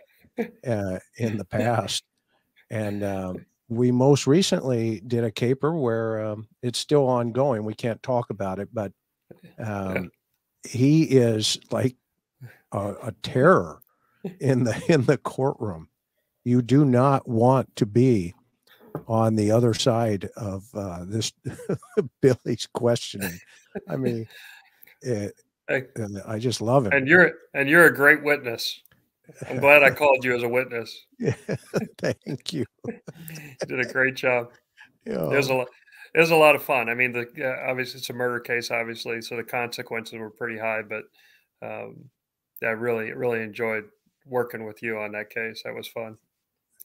[0.66, 2.04] uh, in the past.
[2.70, 7.64] And um, we most recently did a caper where um, it's still ongoing.
[7.64, 8.92] We can't talk about it, but
[9.58, 10.10] um,
[10.68, 11.96] he is like
[12.72, 13.80] a, a, terror
[14.40, 15.88] in the in the courtroom.
[16.44, 18.34] You do not want to be
[19.06, 21.32] on the other side of uh, this
[22.20, 23.38] Billy's questioning.
[23.88, 24.28] I mean,
[25.02, 25.34] it,
[25.68, 25.84] I,
[26.26, 26.94] I just love it.
[26.94, 28.80] And you're and you're a great witness.
[29.48, 31.06] I'm glad I called you as a witness.
[31.18, 31.34] Yeah,
[31.98, 32.64] thank you.
[32.86, 32.94] you
[33.66, 34.50] did a great job.
[35.06, 35.24] Yeah.
[35.24, 35.68] It was a lot.
[36.14, 36.88] It was a lot of fun.
[36.88, 40.58] I mean, the uh, obviously it's a murder case, obviously, so the consequences were pretty
[40.58, 40.82] high.
[40.82, 41.04] But
[41.62, 42.10] um,
[42.62, 43.84] I really, really enjoyed
[44.26, 45.62] working with you on that case.
[45.64, 46.18] That was fun,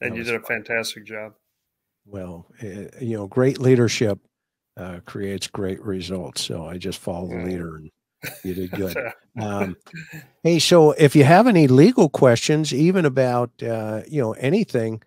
[0.00, 0.64] and that you did a fun.
[0.64, 1.32] fantastic job.
[2.06, 4.20] Well, uh, you know, great leadership
[4.76, 6.42] uh, creates great results.
[6.42, 7.90] So I just follow the leader and
[8.44, 8.96] you did good.
[9.40, 9.76] Um,
[10.42, 15.02] hey, so if you have any legal questions, even about uh, you know anything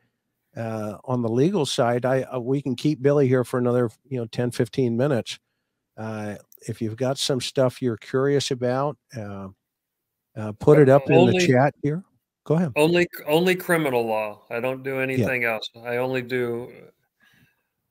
[0.55, 4.19] uh, on the legal side, I uh, we can keep Billy here for another you
[4.19, 5.39] know 10, 15 minutes.
[5.97, 6.35] Uh,
[6.67, 9.49] if you've got some stuff you're curious about, uh,
[10.35, 12.03] uh, put it up only, in the chat here.
[12.45, 12.71] Go ahead.
[12.75, 14.41] Only only criminal law.
[14.49, 15.53] I don't do anything yeah.
[15.53, 15.69] else.
[15.85, 16.71] I only do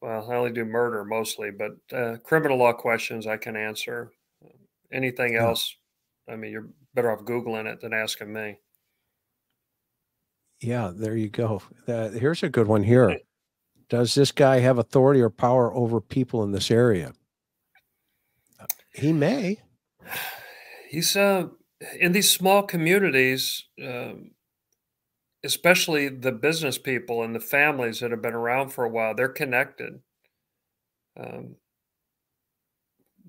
[0.00, 4.12] well, I only do murder mostly, but uh, criminal law questions I can answer.
[4.92, 5.46] Anything Yeah.
[5.46, 5.76] else,
[6.28, 8.58] I mean, you're better off Googling it than asking me.
[10.60, 11.62] Yeah, there you go.
[11.86, 13.16] That, here's a good one here.
[13.88, 17.12] Does this guy have authority or power over people in this area?
[18.60, 19.60] Uh, He may.
[20.90, 21.48] He's uh,
[22.00, 24.30] in these small communities, um,
[25.44, 29.28] especially the business people and the families that have been around for a while, they're
[29.28, 30.01] connected.
[31.19, 31.56] Um,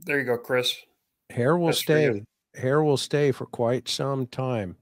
[0.06, 0.76] there you go, Chris.
[1.30, 2.23] Hair will That's stay.
[2.56, 4.76] Hair will stay for quite some time.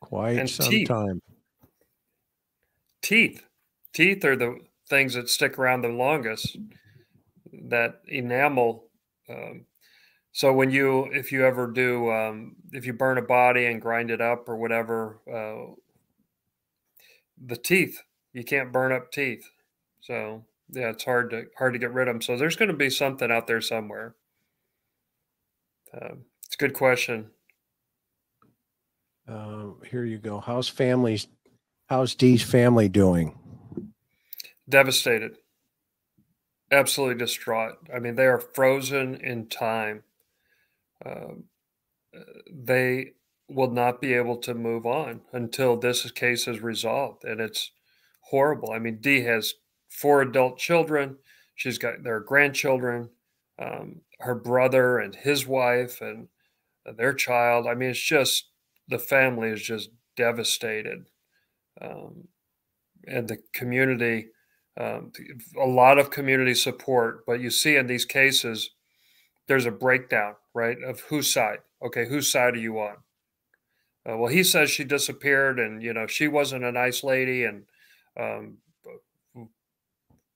[0.00, 0.88] Quite And some teeth.
[0.88, 1.22] time.
[3.02, 3.42] Teeth.
[3.94, 4.58] Teeth are the
[4.88, 6.58] things that stick around the longest.
[7.68, 8.90] That enamel.
[9.28, 9.64] Um,
[10.32, 14.10] so when you, if you ever do, um, if you burn a body and grind
[14.10, 15.72] it up or whatever, uh,
[17.44, 18.02] the teeth,
[18.32, 19.48] you can't burn up teeth.
[20.00, 22.22] So yeah, it's hard to hard to get rid of them.
[22.22, 24.14] So there's going to be something out there somewhere.
[25.92, 27.30] Um, it's a good question.
[29.28, 30.40] Um, here you go.
[30.40, 31.28] How's families?
[31.86, 33.38] How's Dee's family doing?
[34.68, 35.38] Devastated.
[36.70, 37.78] Absolutely distraught.
[37.94, 40.02] I mean, they are frozen in time.
[41.04, 41.44] Um,
[42.16, 42.20] uh,
[42.52, 43.12] they
[43.48, 47.72] will not be able to move on until this case is resolved, and it's
[48.30, 48.72] horrible.
[48.72, 49.54] I mean, Dee has
[49.88, 51.16] four adult children.
[51.54, 53.10] She's got their grandchildren,
[53.58, 56.28] um, her brother and his wife, and
[56.96, 57.66] their child.
[57.66, 58.48] I mean, it's just
[58.88, 61.06] the family is just devastated,
[61.80, 62.28] um,
[63.06, 64.28] and the community.
[64.76, 65.12] Um,
[65.56, 68.70] a lot of community support, but you see in these cases,
[69.46, 70.78] there's a breakdown, right?
[70.82, 71.58] Of whose side?
[71.80, 72.96] Okay, whose side are you on?
[74.08, 77.64] Uh, well, he says she disappeared, and you know she wasn't a nice lady, and
[78.18, 78.58] um,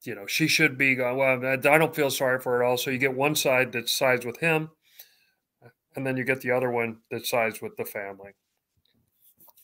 [0.02, 0.94] you know she should be.
[0.94, 1.16] gone.
[1.16, 2.76] Well, I don't feel sorry for her at all.
[2.78, 4.70] So you get one side that sides with him,
[5.94, 8.32] and then you get the other one that sides with the family.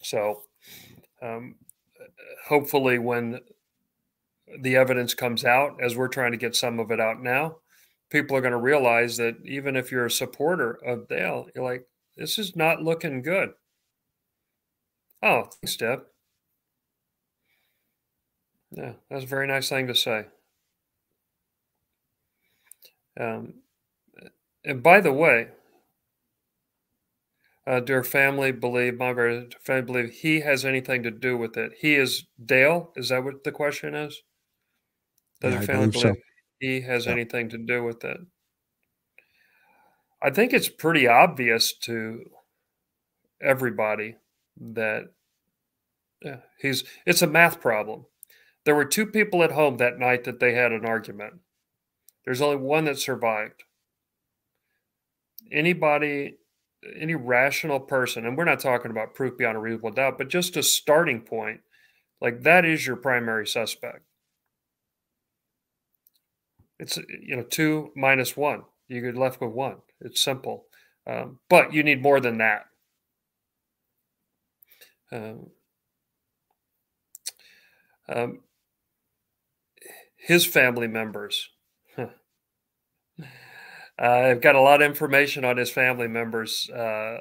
[0.03, 0.43] So,
[1.23, 1.57] um,
[2.47, 3.41] hopefully, when
[4.61, 7.57] the evidence comes out, as we're trying to get some of it out now,
[8.11, 11.87] people are going to realize that even if you're a supporter of Dale, you're like,
[12.17, 13.53] this is not looking good.
[15.25, 16.07] Oh, thanks, Deb.
[18.71, 20.27] Yeah, that's a very nice thing to say.
[23.19, 23.63] Um,
[24.65, 25.49] and by the way,
[27.67, 31.57] uh, do her family believe, my very family believe he has anything to do with
[31.57, 31.73] it?
[31.81, 32.93] He is Dale.
[32.97, 34.23] Is that what the question is?
[35.41, 36.17] Does Yeah, her family believe so.
[36.59, 37.15] he has Yeah.
[37.15, 38.19] anything to do with it?
[40.23, 42.25] I think it's pretty obvious to
[43.41, 44.17] everybody
[44.57, 45.14] that
[46.25, 46.85] yeah, he's.
[47.07, 48.07] It's a math problem.
[48.65, 51.35] There were two people at home that night that they had an argument.
[52.25, 53.65] There's only one that survived.
[55.53, 56.39] Anybody,
[56.99, 60.57] any rational person, and we're not talking about proof beyond a reasonable doubt, but just
[60.57, 61.61] a starting point,
[62.23, 64.01] like that is your primary suspect.
[66.79, 68.63] It's you know two minus one.
[68.89, 69.77] You get left with one.
[70.01, 70.65] It's simple,
[71.07, 72.65] um, but you need more than that.
[75.13, 75.51] Um,
[78.09, 78.41] um,
[80.17, 81.51] his family members.
[83.97, 86.69] Uh, I've got a lot of information on his family members.
[86.69, 87.19] Uh,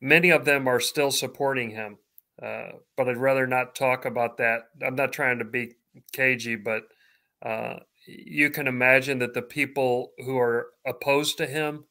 [0.00, 1.98] many of them are still supporting him,
[2.42, 4.62] uh, but I'd rather not talk about that.
[4.84, 5.74] I'm not trying to be
[6.12, 6.82] cagey, but
[7.40, 7.76] uh,
[8.06, 11.84] you can imagine that the people who are opposed to him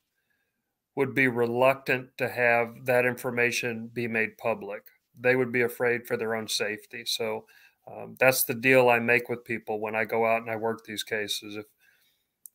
[0.97, 4.83] would be reluctant to have that information be made public.
[5.17, 7.03] They would be afraid for their own safety.
[7.05, 7.45] So
[7.91, 10.85] um, that's the deal I make with people when I go out and I work
[10.85, 11.55] these cases.
[11.57, 11.65] If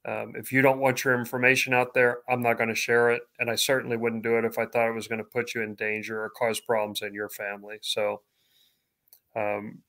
[0.05, 3.23] um, if you don't want your information out there, I'm not going to share it,
[3.41, 5.63] and I certainly wouldn't do it if I thought it was going to put you
[5.63, 7.79] in danger or cause problems in your family.
[7.83, 8.23] So
[9.37, 9.83] um,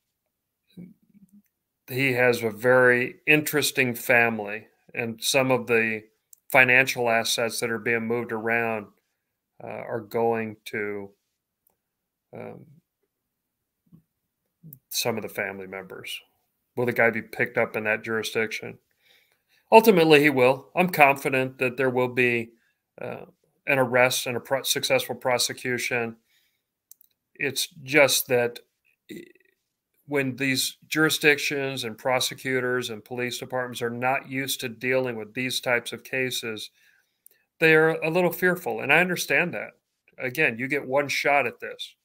[1.88, 6.04] he has a very interesting family, and some of the
[6.52, 8.88] financial assets that are being moved around
[9.64, 11.12] uh, are going to
[12.36, 12.66] um,
[14.90, 16.20] some of the family members.
[16.76, 18.80] Will the guy be picked up in that jurisdiction?
[19.72, 20.70] Ultimately, he will.
[20.76, 22.52] I'm confident that there will be
[23.02, 23.26] uh,
[23.68, 26.18] an arrest and a pro- successful prosecution.
[27.36, 28.60] It's just that
[30.08, 35.62] when these jurisdictions and prosecutors and police departments are not used to dealing with these
[35.62, 36.72] types of cases,
[37.60, 38.82] they are a little fearful.
[38.82, 39.72] And I understand that.
[40.18, 41.96] Again, you get one shot at this.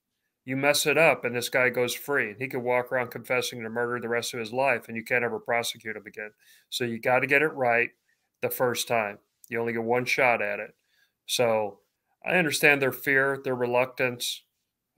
[0.45, 2.35] You mess it up and this guy goes free.
[2.39, 5.25] He could walk around confessing to murder the rest of his life and you can't
[5.25, 6.31] ever prosecute him again.
[6.71, 7.91] So you got to get it right
[8.43, 9.19] the first time.
[9.49, 10.75] You only get one shot at it.
[11.27, 11.79] So
[12.25, 14.43] I understand their fear, their reluctance.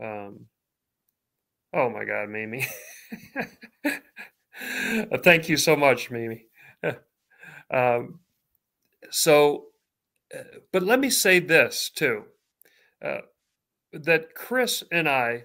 [0.03, 0.47] Um,
[1.73, 2.67] oh my God, Mimi.
[5.23, 6.47] Thank you so much, Mimi.
[7.71, 8.19] um,
[9.11, 9.67] so,
[10.37, 10.43] uh,
[10.73, 12.25] but let me say this too.
[13.05, 13.19] Uh,
[14.05, 15.45] that Chris and I,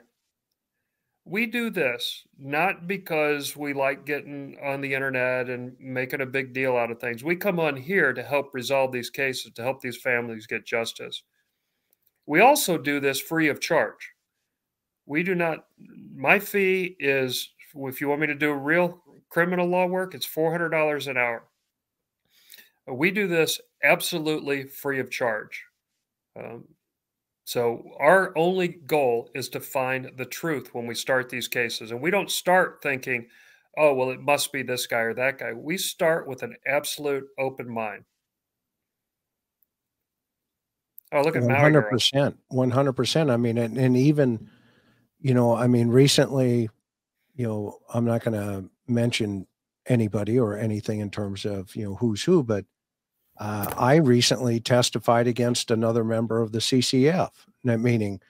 [1.25, 6.53] we do this not because we like getting on the internet and making a big
[6.53, 7.23] deal out of things.
[7.23, 11.23] We come on here to help resolve these cases, to help these families get justice.
[12.25, 14.11] We also do this free of charge.
[15.05, 15.65] We do not,
[16.15, 21.07] my fee is, if you want me to do real criminal law work, it's $400
[21.07, 21.43] an hour.
[22.87, 25.63] We do this absolutely free of charge.
[26.37, 26.65] Um,
[27.45, 31.91] so our only goal is to find the truth when we start these cases.
[31.91, 33.27] And we don't start thinking,
[33.77, 35.53] oh, well, it must be this guy or that guy.
[35.53, 38.03] We start with an absolute open mind.
[41.13, 42.35] Oh, look at 100%.
[42.53, 43.31] 100%.
[43.31, 44.49] I mean, and, and even,
[45.19, 46.69] you know, I mean, recently,
[47.35, 49.45] you know, I'm not going to mention
[49.87, 52.65] anybody or anything in terms of, you know, who's who, but
[53.41, 57.31] uh, I recently testified against another member of the CCF,
[57.63, 58.21] meaning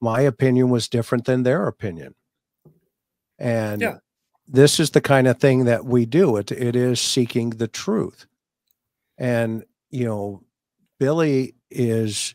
[0.00, 2.14] my opinion was different than their opinion.
[3.38, 3.98] And yeah.
[4.48, 6.38] this is the kind of thing that we do.
[6.38, 8.26] It, it is seeking the truth.
[9.18, 10.42] And, you know,
[10.98, 12.34] Billy is,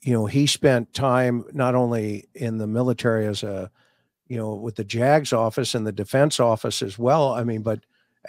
[0.00, 3.70] you know, he spent time not only in the military as a,
[4.28, 7.34] you know, with the JAGS office and the defense office as well.
[7.34, 7.80] I mean, but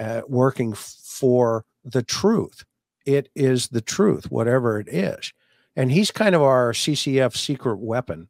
[0.02, 2.66] uh, working for the truth
[3.06, 5.34] it is the truth, whatever it is.
[5.76, 8.30] And he's kind of our CCF secret weapon.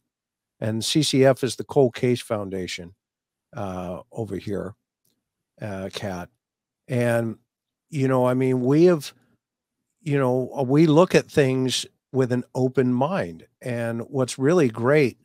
[0.59, 2.95] And CCF is the Cold Case Foundation
[3.55, 4.73] uh, over here,
[5.61, 6.29] uh, Cat.
[6.87, 7.37] And,
[7.89, 9.13] you know, I mean, we have,
[10.01, 13.45] you know, we look at things with an open mind.
[13.61, 15.17] And what's really great,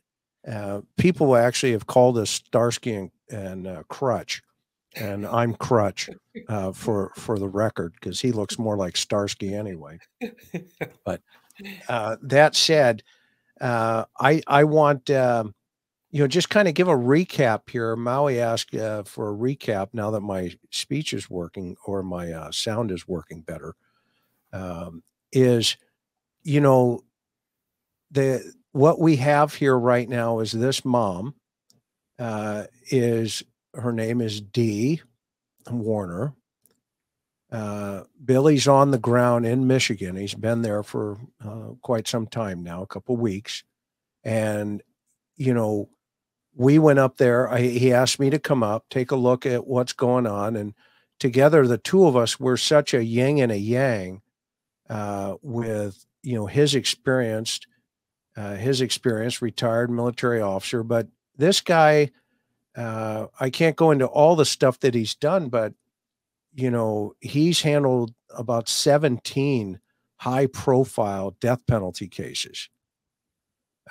[0.47, 4.41] uh, people actually have called us Starsky and, and uh, Crutch
[4.95, 6.09] and I'm Crutch
[6.47, 9.99] uh, for for the record because he looks more like Starsky anyway.
[11.05, 11.21] But
[11.87, 13.03] uh, that said,
[13.59, 15.53] uh, I I want um,
[16.11, 17.95] you know just kind of give a recap here.
[17.95, 22.51] Maui asked uh, for a recap now that my speech is working or my uh,
[22.51, 23.75] sound is working better.
[24.53, 25.77] Um, is
[26.43, 27.03] you know
[28.11, 31.35] the what we have here right now is this mom
[32.19, 33.43] uh, is
[33.73, 35.01] her name is Dee
[35.69, 36.33] Warner.
[37.51, 40.15] Uh, Billy's on the ground in Michigan.
[40.15, 43.63] He's been there for uh, quite some time now, a couple weeks.
[44.23, 44.81] And,
[45.35, 45.89] you know,
[46.55, 47.49] we went up there.
[47.49, 50.55] I, he asked me to come up, take a look at what's going on.
[50.55, 50.73] And
[51.19, 54.21] together, the two of us were such a yin and a yang
[54.89, 57.67] uh, with, you know, his experienced,
[58.37, 60.83] uh, his experience, retired military officer.
[60.83, 62.11] But this guy,
[62.75, 65.73] uh, I can't go into all the stuff that he's done, but
[66.53, 69.79] you know, he's handled about 17
[70.17, 72.69] high profile death penalty cases.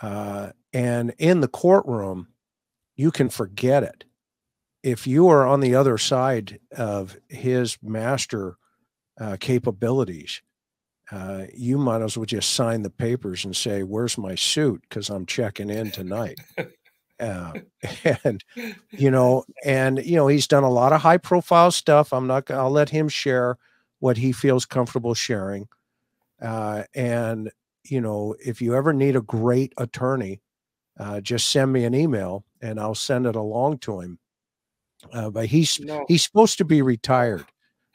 [0.00, 2.28] Uh, and in the courtroom,
[2.96, 4.04] you can forget it.
[4.82, 8.56] If you are on the other side of his master
[9.20, 10.40] uh, capabilities,
[11.10, 14.82] uh, you might as well just sign the papers and say, Where's my suit?
[14.88, 16.38] Because I'm checking in tonight.
[17.20, 17.52] Uh,
[18.24, 18.42] and
[18.90, 22.12] you know, and you know, he's done a lot of high profile stuff.
[22.12, 22.50] I'm not.
[22.50, 23.58] I'll let him share
[23.98, 25.68] what he feels comfortable sharing.
[26.40, 27.50] Uh, and
[27.84, 30.40] you know, if you ever need a great attorney,
[30.98, 34.18] uh, just send me an email and I'll send it along to him.
[35.12, 36.04] Uh, but he's no.
[36.08, 37.44] he's supposed to be retired.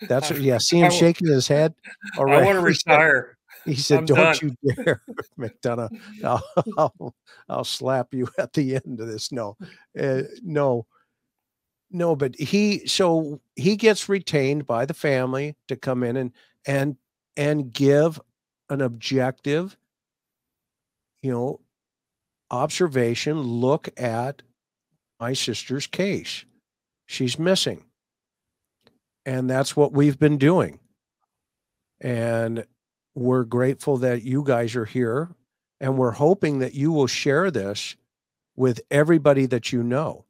[0.10, 0.57] That's what, yeah.
[0.57, 1.73] See him shaking his head.
[2.18, 2.41] All right.
[2.41, 3.35] I want to retire.
[3.66, 4.56] He said, I'm "Don't done.
[4.64, 5.02] you dare,
[5.40, 5.90] McDonough!
[6.24, 6.44] I'll,
[6.78, 7.16] I'll,
[7.50, 9.58] I'll, slap you at the end of this." No,
[10.00, 10.86] uh, no,
[11.92, 12.16] no.
[12.16, 16.32] But he so he gets retained by the family to come in and
[16.68, 16.96] and
[17.36, 18.22] and give
[18.70, 19.76] an objective,
[21.22, 21.60] you know,
[22.52, 23.42] observation.
[23.42, 24.44] Look at
[25.20, 26.46] my sister's case.
[27.08, 27.84] She's missing,
[29.26, 30.80] and that's what we've been doing.
[32.02, 32.66] And
[33.16, 35.30] we're grateful that you guys are here
[35.80, 37.96] and we're hoping that you will share this
[38.56, 40.26] with everybody that you know.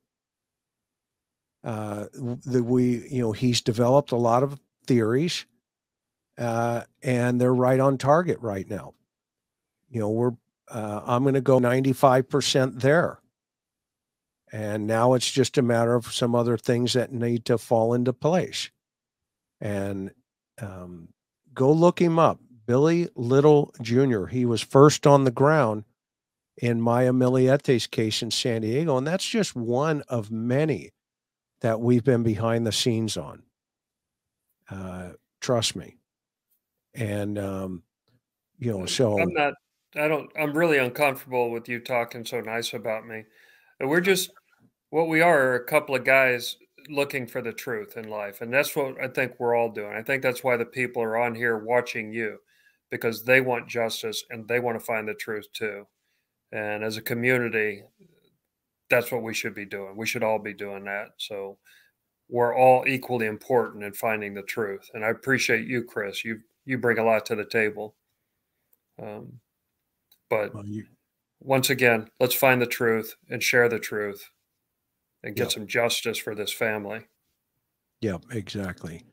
[1.64, 2.06] Uh,
[2.46, 5.48] that we, you know, he's developed a lot of theories,
[6.38, 8.94] uh, and they're right on target right now.
[9.90, 10.34] You know, we're,
[10.70, 13.20] uh, I'm going to go 95% there.
[14.52, 18.14] And now it's just a matter of some other things that need to fall into
[18.14, 18.70] place.
[19.60, 20.12] And
[20.62, 21.10] um,
[21.54, 22.40] go look him up.
[22.66, 24.26] Billy Little Jr.
[24.26, 25.86] He was first on the ground
[26.58, 28.98] in Maya Millete's case in San Diego.
[28.98, 30.92] And that's just one of many
[31.62, 33.44] that we've been behind the scenes on.
[34.70, 35.10] Uh,
[35.42, 35.98] trust me.
[36.94, 37.84] And, um,
[38.58, 39.54] you know, so I'm not,
[39.96, 43.26] I don't, I'm really uncomfortable with you talking so nice about me.
[43.82, 44.32] We're just,
[44.90, 46.56] what we are, are a couple of guys
[46.90, 48.42] looking for the truth in life.
[48.42, 49.92] And that's what I think we're all doing.
[49.94, 52.40] I think that's why the people are on here watching you
[52.96, 55.86] because they want justice and they want to find the truth too.
[56.52, 57.84] And as a community,
[58.90, 59.96] that's what we should be doing.
[59.96, 61.10] We should all be doing that.
[61.18, 61.58] So
[62.30, 64.90] we're all equally important in finding the truth.
[64.94, 66.24] And I appreciate you, Chris.
[66.24, 67.96] You you bring a lot to the table.
[69.02, 69.40] Um,
[70.30, 70.86] but well, you,
[71.40, 74.30] once again, let's find the truth and share the truth
[75.24, 77.02] and get some justice for this family.
[78.02, 79.04] Yeah, exactly.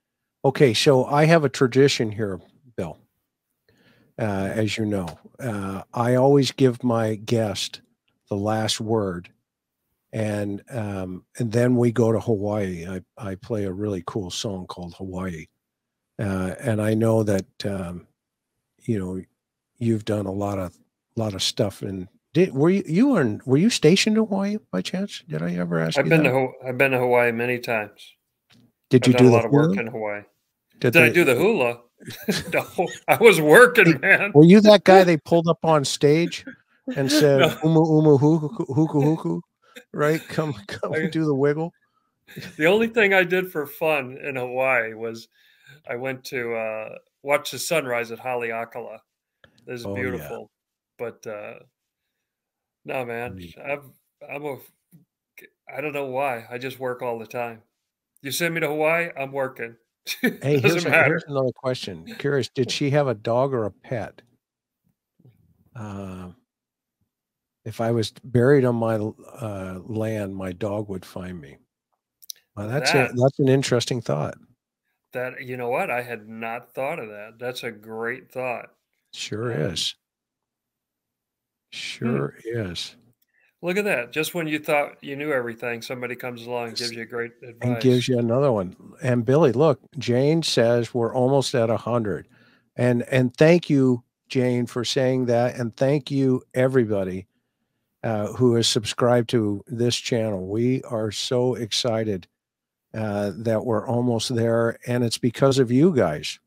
[0.44, 2.40] Okay, so I have a tradition here,
[4.24, 7.81] as you know, uh, I always give my guest
[8.28, 9.31] the last word,
[10.12, 12.86] and um, and then we go to Hawaii.
[12.86, 15.47] I I play a really cool song called Hawaii,
[16.19, 18.07] uh, and I know that um,
[18.81, 19.23] you know
[19.78, 20.77] you've done a lot of
[21.16, 24.81] lot of stuff in did were you you were were you stationed in Hawaii by
[24.81, 25.23] chance?
[25.28, 25.97] Did I ever ask?
[25.97, 26.03] You?
[26.03, 26.31] I've been that?
[26.31, 28.15] to I've been to Hawaii many times.
[28.89, 30.23] Did you I've do a lot of work in Hawaii?
[30.78, 31.81] Did, did I do the hula?
[32.52, 32.66] no,
[33.08, 34.32] I was working, man.
[34.34, 36.44] Were you that guy they pulled up on stage
[36.96, 37.58] and said no.
[37.64, 39.40] "umu umu huku huku huku"?
[39.92, 40.20] Right?
[40.28, 41.72] Come come I, do the wiggle.
[42.56, 45.28] The only thing I did for fun in Hawaii was
[45.88, 46.88] I went to uh,
[47.22, 48.98] watch the sunrise at Haleakala.
[49.66, 50.50] This is oh, beautiful,
[50.98, 51.10] yeah.
[51.10, 51.54] but uh,
[52.84, 53.38] no, man.
[53.64, 53.92] I'm
[54.28, 54.56] I'm a
[55.74, 56.46] I don't know why.
[56.50, 57.62] I just work all the time.
[58.22, 59.76] You send me to Hawaii, I'm working.
[60.20, 62.04] Hey, here's, a, here's, another question.
[62.18, 64.22] Curious, did she have a dog or a pet?
[65.74, 66.28] Uh,
[67.64, 71.58] if I was buried on my uh, land, my dog would find me.
[72.56, 74.34] Well, that's that, a, that's an interesting thought.
[75.12, 75.90] That you know what?
[75.90, 77.38] I had not thought of that.
[77.38, 78.70] That's a great thought.
[79.14, 79.94] Sure um, is.
[81.72, 81.76] Hmm.
[81.78, 82.96] Sure is.
[83.64, 84.12] Look at that.
[84.12, 87.56] Just when you thought you knew everything, somebody comes along and gives you great advice.
[87.60, 88.76] And gives you another one.
[89.02, 92.26] And Billy, look, Jane says we're almost at a hundred.
[92.74, 95.55] And and thank you, Jane, for saying that.
[95.55, 97.28] And thank you, everybody
[98.02, 100.48] uh, who has subscribed to this channel.
[100.48, 102.26] We are so excited
[102.93, 104.76] uh, that we're almost there.
[104.89, 106.40] And it's because of you guys.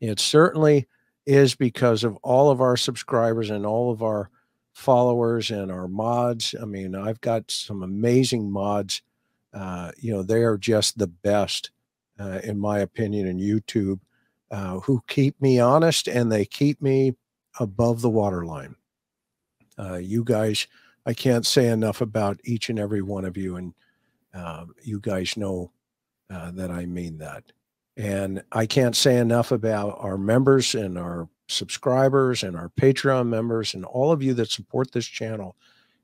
[0.00, 0.86] It certainly
[1.24, 4.28] is because of all of our subscribers and all of our
[4.74, 6.54] followers and our mods.
[6.60, 9.00] I mean, I've got some amazing mods.
[9.52, 11.70] Uh, you know, they are just the best,
[12.18, 14.00] uh, in my opinion, in YouTube,
[14.50, 17.14] uh, who keep me honest and they keep me
[17.58, 18.74] above the waterline.
[19.78, 20.66] Uh, you guys,
[21.06, 23.74] I can't say enough about each and every one of you, and
[24.32, 25.70] um, you guys know
[26.30, 27.44] uh, that I mean that.
[27.96, 33.74] And I can't say enough about our members and our subscribers and our Patreon members
[33.74, 35.56] and all of you that support this channel.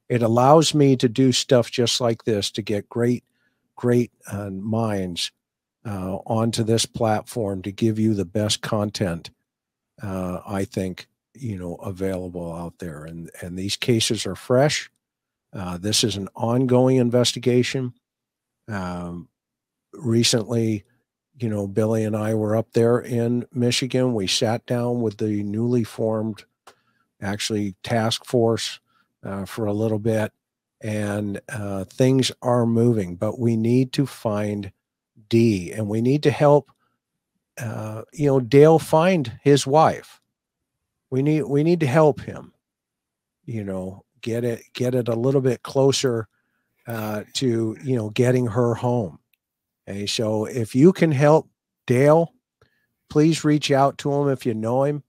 [0.09, 3.25] It allows me to do stuff just like this to get great,
[3.77, 5.31] great uh, minds
[5.87, 9.31] uh, onto this platform to give you the best content.
[10.03, 14.91] Uh, I think you know available out there, and and these cases are fresh.
[15.53, 17.93] Uh, this is an ongoing investigation.
[18.69, 19.29] Um,
[19.93, 20.85] recently,
[21.41, 24.13] you know, Billy and I were up there in Michigan.
[24.13, 26.45] We sat down with the newly formed,
[27.23, 28.79] actually, task force
[29.25, 30.33] uh, for a little bit,
[30.83, 33.17] and uh, things are moving.
[33.17, 34.71] But we need to find
[35.29, 36.71] Dee, and we need to help,
[37.59, 40.21] uh, you know, Dale find his wife.
[41.11, 42.53] We need we need to help him.
[43.47, 46.29] You know, get it get it a little bit closer
[46.87, 49.20] uh, to you know getting her home
[49.91, 51.51] Okay, so if you can help
[51.87, 52.33] Dale,
[53.09, 55.03] please reach out to him if you know him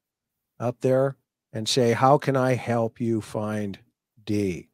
[0.59, 1.17] up there
[1.53, 3.77] and say, How can I help you find
[4.25, 4.69] Dee?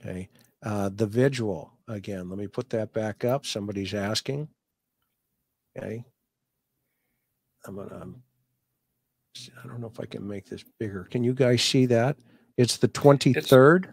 [0.00, 0.28] Okay,
[0.62, 3.44] uh, the visual again, let me put that back up.
[3.44, 4.48] Somebody's asking.
[5.76, 6.04] Okay,
[7.66, 8.02] I'm gonna.
[8.02, 8.22] Um,
[9.64, 11.08] I don't know if I can make this bigger.
[11.10, 12.16] Can you guys see that?
[12.56, 13.92] It's the 23rd.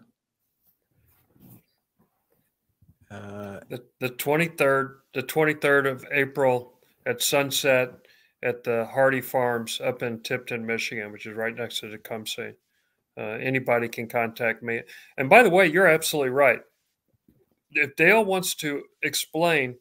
[3.11, 7.91] Uh, the the 23rd the 23rd of April at sunset
[8.43, 12.53] at the Hardy Farms up in Tipton, Michigan, which is right next to Tecumseh.
[13.17, 14.81] Uh, anybody can contact me.
[15.17, 16.61] And by the way, you're absolutely right.
[17.71, 19.75] if Dale wants to explain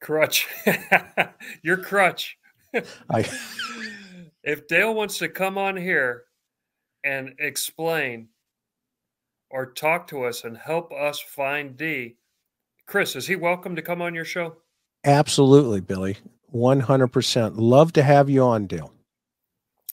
[0.00, 0.48] crutch,
[1.62, 2.38] your crutch.
[3.10, 3.30] I
[4.42, 6.24] if Dale wants to come on here
[7.04, 8.28] and explain
[9.50, 12.16] or talk to us and help us find Dee,
[12.86, 14.56] Chris, is he welcome to come on your show?
[15.04, 16.16] Absolutely, Billy.
[16.54, 17.52] 100%.
[17.56, 18.92] Love to have you on, Dale.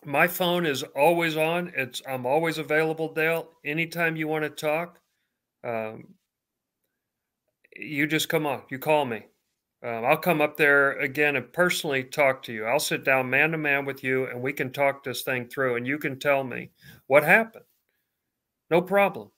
[0.06, 1.74] My phone is always on.
[1.76, 3.49] It's I'm always available, Dale.
[3.66, 4.99] Anytime you want to talk,
[5.64, 6.16] um,
[7.76, 8.64] you just come on.
[8.70, 9.26] You call me.
[9.82, 12.66] Um, I'll come up there again and personally talk to you.
[12.66, 15.76] I'll sit down man to man with you and we can talk this thing through
[15.76, 16.72] and you can tell me
[17.07, 17.64] what happened.
[18.70, 19.32] No problem.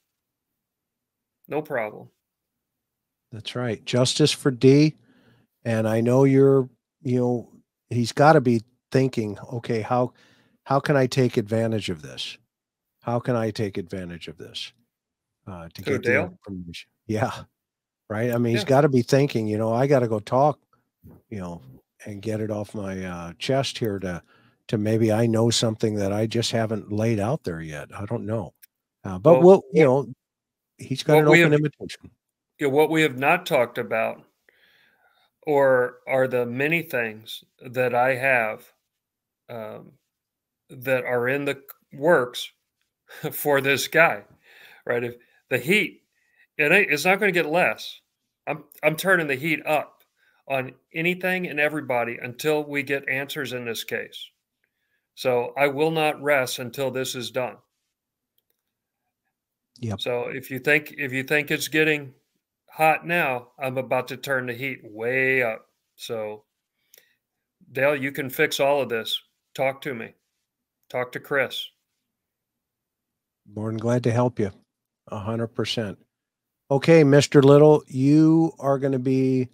[1.47, 2.09] No problem.
[3.31, 3.83] That's right.
[3.85, 4.95] Justice for Dee.
[5.63, 6.69] And I know you're,
[7.01, 7.49] you know,
[7.89, 10.13] he's got to be thinking, okay, how
[10.63, 12.37] how can I take advantage of this?
[13.01, 14.73] How can I take advantage of this?
[15.47, 16.89] Uh, to get the information.
[17.07, 17.43] Yeah
[18.11, 18.31] right?
[18.31, 18.59] I mean, yeah.
[18.59, 20.59] he's got to be thinking, you know, I got to go talk,
[21.29, 21.61] you know,
[22.05, 24.21] and get it off my uh, chest here to
[24.67, 27.87] to maybe I know something that I just haven't laid out there yet.
[27.97, 28.53] I don't know,
[29.05, 30.13] uh, but well, we'll, you know,
[30.77, 32.11] he's got an open have, invitation.
[32.59, 34.23] Yeah, what we have not talked about,
[35.43, 38.71] or are the many things that I have
[39.49, 39.93] um,
[40.69, 41.61] that are in the
[41.93, 42.51] works
[43.31, 44.23] for this guy,
[44.85, 45.03] right?
[45.03, 45.15] If
[45.49, 46.01] the heat
[46.57, 47.99] it ain't, it's not going to get less.
[48.47, 50.03] I'm I'm turning the heat up
[50.47, 54.29] on anything and everybody until we get answers in this case.
[55.15, 57.57] So I will not rest until this is done.
[59.79, 60.01] Yep.
[60.01, 62.13] So if you think if you think it's getting
[62.71, 65.65] hot now, I'm about to turn the heat way up.
[65.95, 66.43] So
[67.71, 69.21] Dale, you can fix all of this.
[69.53, 70.13] Talk to me.
[70.89, 71.67] Talk to Chris.
[73.53, 74.51] More than glad to help you.
[75.07, 75.97] A hundred percent.
[76.69, 77.43] Okay, Mr.
[77.43, 79.49] Little, you are going to be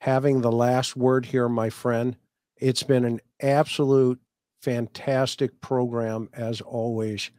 [0.00, 2.16] having the last word here, my friend.
[2.56, 4.20] It's been an absolute
[4.60, 7.30] fantastic program as always,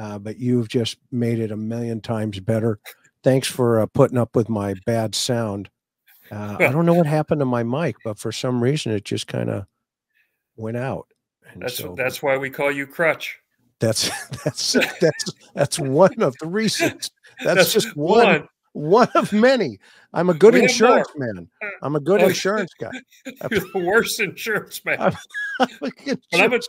[0.00, 2.80] uh, but you've just made it a million times better.
[3.26, 5.68] Thanks for uh, putting up with my bad sound.
[6.30, 9.26] Uh, I don't know what happened to my mic, but for some reason it just
[9.26, 9.66] kind of
[10.54, 11.08] went out.
[11.50, 13.36] And that's so, that's why we call you Crutch.
[13.80, 14.10] That's
[14.44, 17.10] that's that's that's one of the reasons.
[17.42, 19.80] That's, that's just one, one one of many.
[20.12, 21.48] I'm a good we insurance man.
[21.82, 22.92] I'm a good oh, insurance guy.
[23.50, 25.00] You're the worst insurance man.
[25.00, 25.16] I'm,
[25.58, 25.92] I'm, but
[26.32, 26.62] I'm gonna,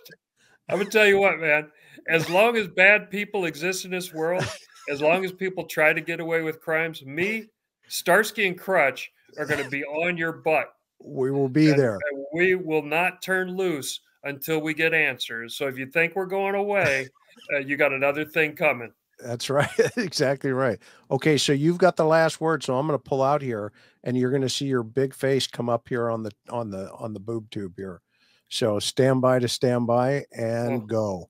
[0.70, 1.70] I'm gonna tell you what, man.
[2.10, 4.44] As long as bad people exist in this world,
[4.90, 7.46] as long as people try to get away with crimes, me,
[7.88, 10.74] Starsky, and Crutch are going to be on your butt.
[11.04, 12.00] We will be and, there.
[12.12, 15.56] And we will not turn loose until we get answers.
[15.56, 17.08] So if you think we're going away,
[17.54, 18.92] uh, you got another thing coming.
[19.20, 19.70] That's right.
[19.98, 20.80] exactly right.
[21.10, 23.72] Okay, so you've got the last word, so I'm going to pull out here,
[24.04, 26.92] and you're going to see your big face come up here on the on the
[26.94, 28.02] on the boob tube here.
[28.50, 30.86] So stand by to stand by and oh.
[30.86, 31.30] go.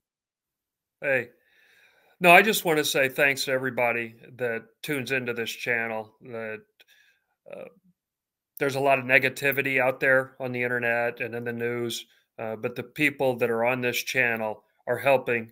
[1.01, 1.29] Hey,
[2.19, 6.13] no, I just want to say thanks to everybody that tunes into this channel.
[6.21, 6.61] That
[7.51, 7.65] uh,
[8.59, 12.05] there's a lot of negativity out there on the internet and in the news,
[12.39, 15.51] uh, but the people that are on this channel are helping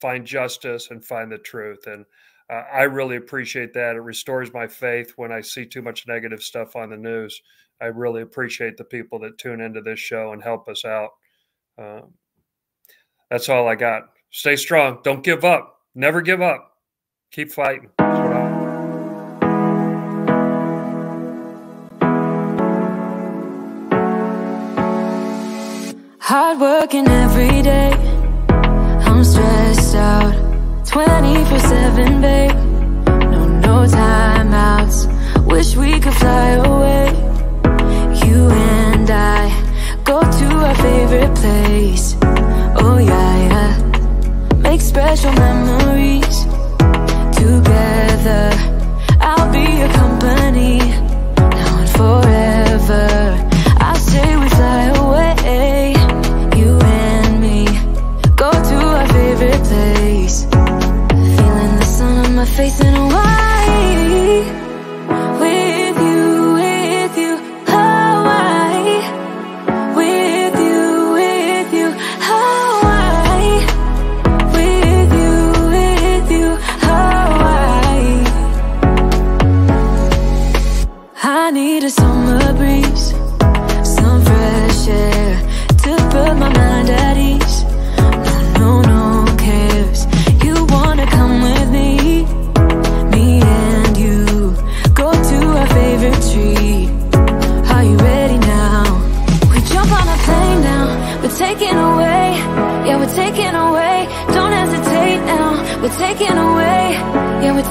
[0.00, 1.86] find justice and find the truth.
[1.86, 2.04] And
[2.48, 3.96] uh, I really appreciate that.
[3.96, 7.40] It restores my faith when I see too much negative stuff on the news.
[7.80, 11.10] I really appreciate the people that tune into this show and help us out.
[11.78, 12.14] Um,
[13.30, 14.04] that's all I got.
[14.30, 14.98] Stay strong.
[15.02, 15.80] Don't give up.
[15.94, 16.72] Never give up.
[17.32, 17.90] Keep fighting.
[26.28, 27.92] Hard working every day
[29.06, 30.34] I'm stressed out
[30.84, 32.50] 24-7, babe
[33.30, 35.06] No, no timeouts
[35.46, 36.75] Wish we could fly away
[45.16, 45.55] Make special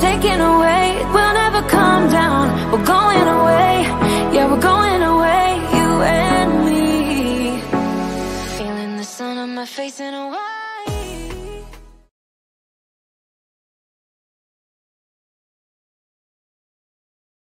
[0.02, 0.45] taken